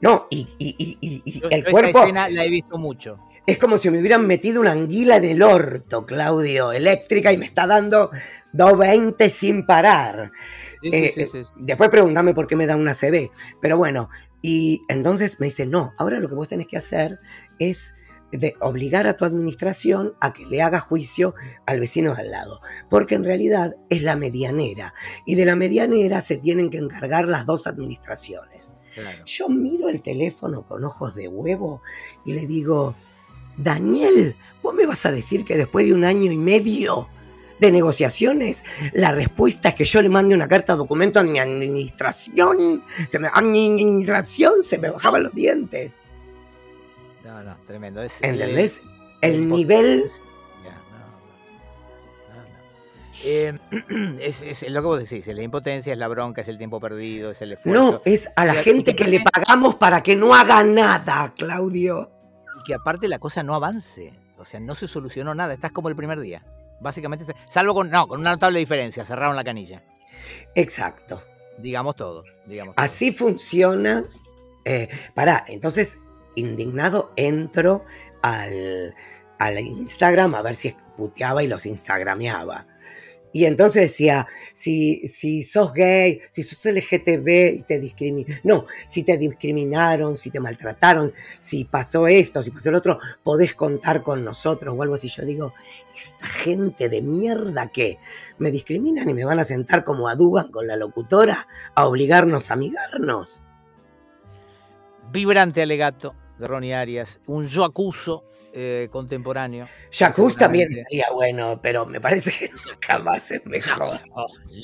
No, 0.00 0.26
y, 0.30 0.46
el 1.50 1.64
cuerpo. 1.64 2.00
escena 2.00 2.28
la 2.28 2.44
he 2.44 2.50
visto 2.50 2.78
mucho. 2.78 3.18
Es 3.46 3.58
como 3.58 3.78
si 3.78 3.88
me 3.88 3.98
hubieran 3.98 4.26
metido 4.26 4.60
una 4.60 4.72
anguila 4.72 5.16
en 5.16 5.24
el 5.24 5.42
orto, 5.42 6.04
Claudio, 6.04 6.70
eléctrica, 6.70 7.32
y 7.32 7.38
me 7.38 7.46
está 7.46 7.66
dando 7.66 8.10
220 8.52 9.30
sin 9.30 9.64
parar. 9.64 10.30
Eh, 10.82 11.26
después 11.56 11.88
pregúntame 11.88 12.34
por 12.34 12.46
qué 12.46 12.56
me 12.56 12.66
da 12.66 12.76
una 12.76 12.92
CB. 12.92 13.30
Pero 13.60 13.78
bueno, 13.78 14.10
y 14.42 14.82
entonces 14.88 15.40
me 15.40 15.46
dice, 15.46 15.66
no, 15.66 15.94
ahora 15.96 16.20
lo 16.20 16.28
que 16.28 16.34
vos 16.34 16.48
tenés 16.48 16.68
que 16.68 16.76
hacer 16.76 17.20
es 17.58 17.94
de 18.32 18.54
obligar 18.60 19.06
a 19.06 19.16
tu 19.16 19.24
administración 19.24 20.14
a 20.20 20.32
que 20.32 20.46
le 20.46 20.62
haga 20.62 20.80
juicio 20.80 21.34
al 21.66 21.80
vecino 21.80 22.14
de 22.14 22.22
al 22.22 22.30
lado, 22.30 22.60
porque 22.90 23.14
en 23.14 23.24
realidad 23.24 23.76
es 23.88 24.02
la 24.02 24.16
medianera 24.16 24.94
y 25.26 25.34
de 25.34 25.44
la 25.44 25.56
medianera 25.56 26.20
se 26.20 26.36
tienen 26.36 26.70
que 26.70 26.78
encargar 26.78 27.26
las 27.26 27.46
dos 27.46 27.66
administraciones. 27.66 28.72
Yo 29.24 29.48
miro 29.48 29.88
el 29.88 30.02
teléfono 30.02 30.66
con 30.66 30.84
ojos 30.84 31.14
de 31.14 31.28
huevo 31.28 31.82
y 32.24 32.32
le 32.32 32.46
digo, 32.46 32.96
Daniel, 33.56 34.36
¿vos 34.62 34.74
me 34.74 34.86
vas 34.86 35.06
a 35.06 35.12
decir 35.12 35.44
que 35.44 35.56
después 35.56 35.86
de 35.86 35.94
un 35.94 36.04
año 36.04 36.32
y 36.32 36.36
medio 36.36 37.08
de 37.60 37.72
negociaciones, 37.72 38.64
la 38.92 39.12
respuesta 39.12 39.70
es 39.70 39.74
que 39.74 39.84
yo 39.84 40.00
le 40.02 40.08
mande 40.08 40.34
una 40.34 40.48
carta 40.48 40.72
de 40.72 40.78
documento 40.78 41.20
a 41.20 41.24
mi 41.24 41.38
administración? 41.38 42.82
Se 43.08 43.18
me, 43.18 43.28
administración 43.32 44.62
se 44.62 44.78
me 44.78 44.90
bajaban 44.90 45.24
los 45.24 45.34
dientes. 45.34 46.02
No, 47.28 47.42
no, 47.42 47.54
tremendo. 47.66 48.02
Es, 48.02 48.22
¿Entendés? 48.22 48.80
El, 49.20 49.50
nivel... 49.50 50.04
es, 53.22 54.62
lo 54.70 54.80
que 54.80 54.86
vos 54.86 54.98
decís, 55.10 55.26
la 55.26 55.42
impotencia 55.42 55.92
es 55.92 55.98
la 55.98 56.08
bronca, 56.08 56.40
es 56.40 56.48
el 56.48 56.56
tiempo 56.56 56.80
perdido, 56.80 57.32
es 57.32 57.42
el 57.42 57.52
esfuerzo. 57.52 57.92
No, 57.92 58.00
es 58.06 58.30
a 58.34 58.46
la 58.46 58.54
gente 58.54 58.96
que 58.96 59.06
le 59.06 59.20
pagamos 59.20 59.74
para 59.74 60.02
que 60.02 60.16
no 60.16 60.34
haga 60.34 60.64
nada, 60.64 61.34
Claudio. 61.36 62.10
Y 62.60 62.64
que 62.64 62.72
aparte 62.72 63.08
la 63.08 63.18
cosa 63.18 63.42
no 63.42 63.54
avance, 63.54 64.14
o 64.38 64.46
sea, 64.46 64.58
no 64.58 64.74
se 64.74 64.88
solucionó 64.88 65.34
nada, 65.34 65.52
estás 65.52 65.72
como 65.72 65.90
el 65.90 65.96
primer 65.96 66.20
día. 66.20 66.42
Básicamente, 66.80 67.26
salvo 67.46 67.74
con, 67.74 67.90
no, 67.90 68.08
con 68.08 68.20
una 68.20 68.30
notable 68.30 68.58
diferencia, 68.58 69.04
cerraron 69.04 69.36
la 69.36 69.44
canilla. 69.44 69.82
Exacto. 70.54 71.22
Digamos 71.58 71.94
todo. 71.94 72.24
Digamos 72.46 72.72
Así 72.78 73.12
funciona. 73.12 74.06
Eh, 74.64 74.88
pará, 75.14 75.44
entonces 75.46 75.98
indignado, 76.38 77.12
entro 77.16 77.84
al, 78.22 78.94
al 79.38 79.58
Instagram 79.58 80.34
a 80.34 80.42
ver 80.42 80.54
si 80.54 80.74
puteaba 80.96 81.42
y 81.42 81.48
los 81.48 81.66
instagrameaba. 81.66 82.66
Y 83.30 83.44
entonces 83.44 83.82
decía, 83.82 84.26
si, 84.52 85.06
si 85.06 85.42
sos 85.42 85.72
gay, 85.74 86.20
si 86.30 86.42
sos 86.42 86.64
LGTB 86.64 87.58
y 87.58 87.62
te 87.62 87.78
discriminaron, 87.78 88.40
no, 88.42 88.66
si 88.86 89.02
te 89.02 89.18
discriminaron, 89.18 90.16
si 90.16 90.30
te 90.30 90.40
maltrataron, 90.40 91.12
si 91.38 91.64
pasó 91.64 92.08
esto, 92.08 92.42
si 92.42 92.50
pasó 92.50 92.70
el 92.70 92.76
otro, 92.76 92.98
podés 93.22 93.54
contar 93.54 94.02
con 94.02 94.24
nosotros 94.24 94.74
o 94.76 94.82
algo 94.82 94.94
así. 94.94 95.08
Yo 95.08 95.24
digo, 95.24 95.52
esta 95.94 96.26
gente 96.26 96.88
de 96.88 97.02
mierda 97.02 97.68
que 97.68 97.98
me 98.38 98.50
discriminan 98.50 99.08
y 99.10 99.14
me 99.14 99.26
van 99.26 99.38
a 99.38 99.44
sentar 99.44 99.84
como 99.84 100.08
aduban 100.08 100.50
con 100.50 100.66
la 100.66 100.76
locutora 100.76 101.46
a 101.74 101.86
obligarnos 101.86 102.50
a 102.50 102.54
amigarnos. 102.54 103.42
Vibrante 105.12 105.60
alegato 105.62 106.14
de 106.38 106.46
Ronnie 106.46 106.74
Arias, 106.74 107.20
un 107.26 107.46
yo 107.46 107.64
acuso 107.64 108.24
eh, 108.52 108.88
contemporáneo. 108.90 109.68
Jacuz 109.92 110.36
también 110.36 110.68
sería 110.68 111.06
bueno, 111.12 111.60
pero 111.62 111.84
me 111.84 112.00
parece 112.00 112.30
que 112.30 112.50
nunca 112.68 112.98
más 112.98 113.30
es 113.30 113.44
mejor. 113.46 114.00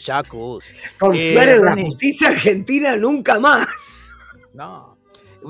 Jacuz. 0.02 0.74
Confiar 0.98 1.48
en 1.50 1.64
la 1.64 1.76
justicia 1.76 2.28
argentina 2.28 2.96
nunca 2.96 3.38
más. 3.38 4.12
No. 4.52 4.98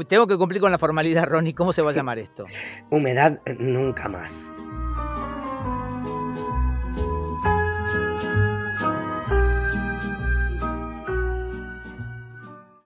Tengo 0.08 0.26
que 0.26 0.36
cumplir 0.36 0.60
con 0.60 0.72
la 0.72 0.78
formalidad, 0.78 1.26
Ronnie. 1.26 1.54
¿Cómo 1.54 1.72
se 1.72 1.80
va 1.80 1.90
a 1.90 1.94
llamar 1.94 2.18
esto? 2.18 2.46
Humedad 2.90 3.40
nunca 3.58 4.08
más. 4.08 4.54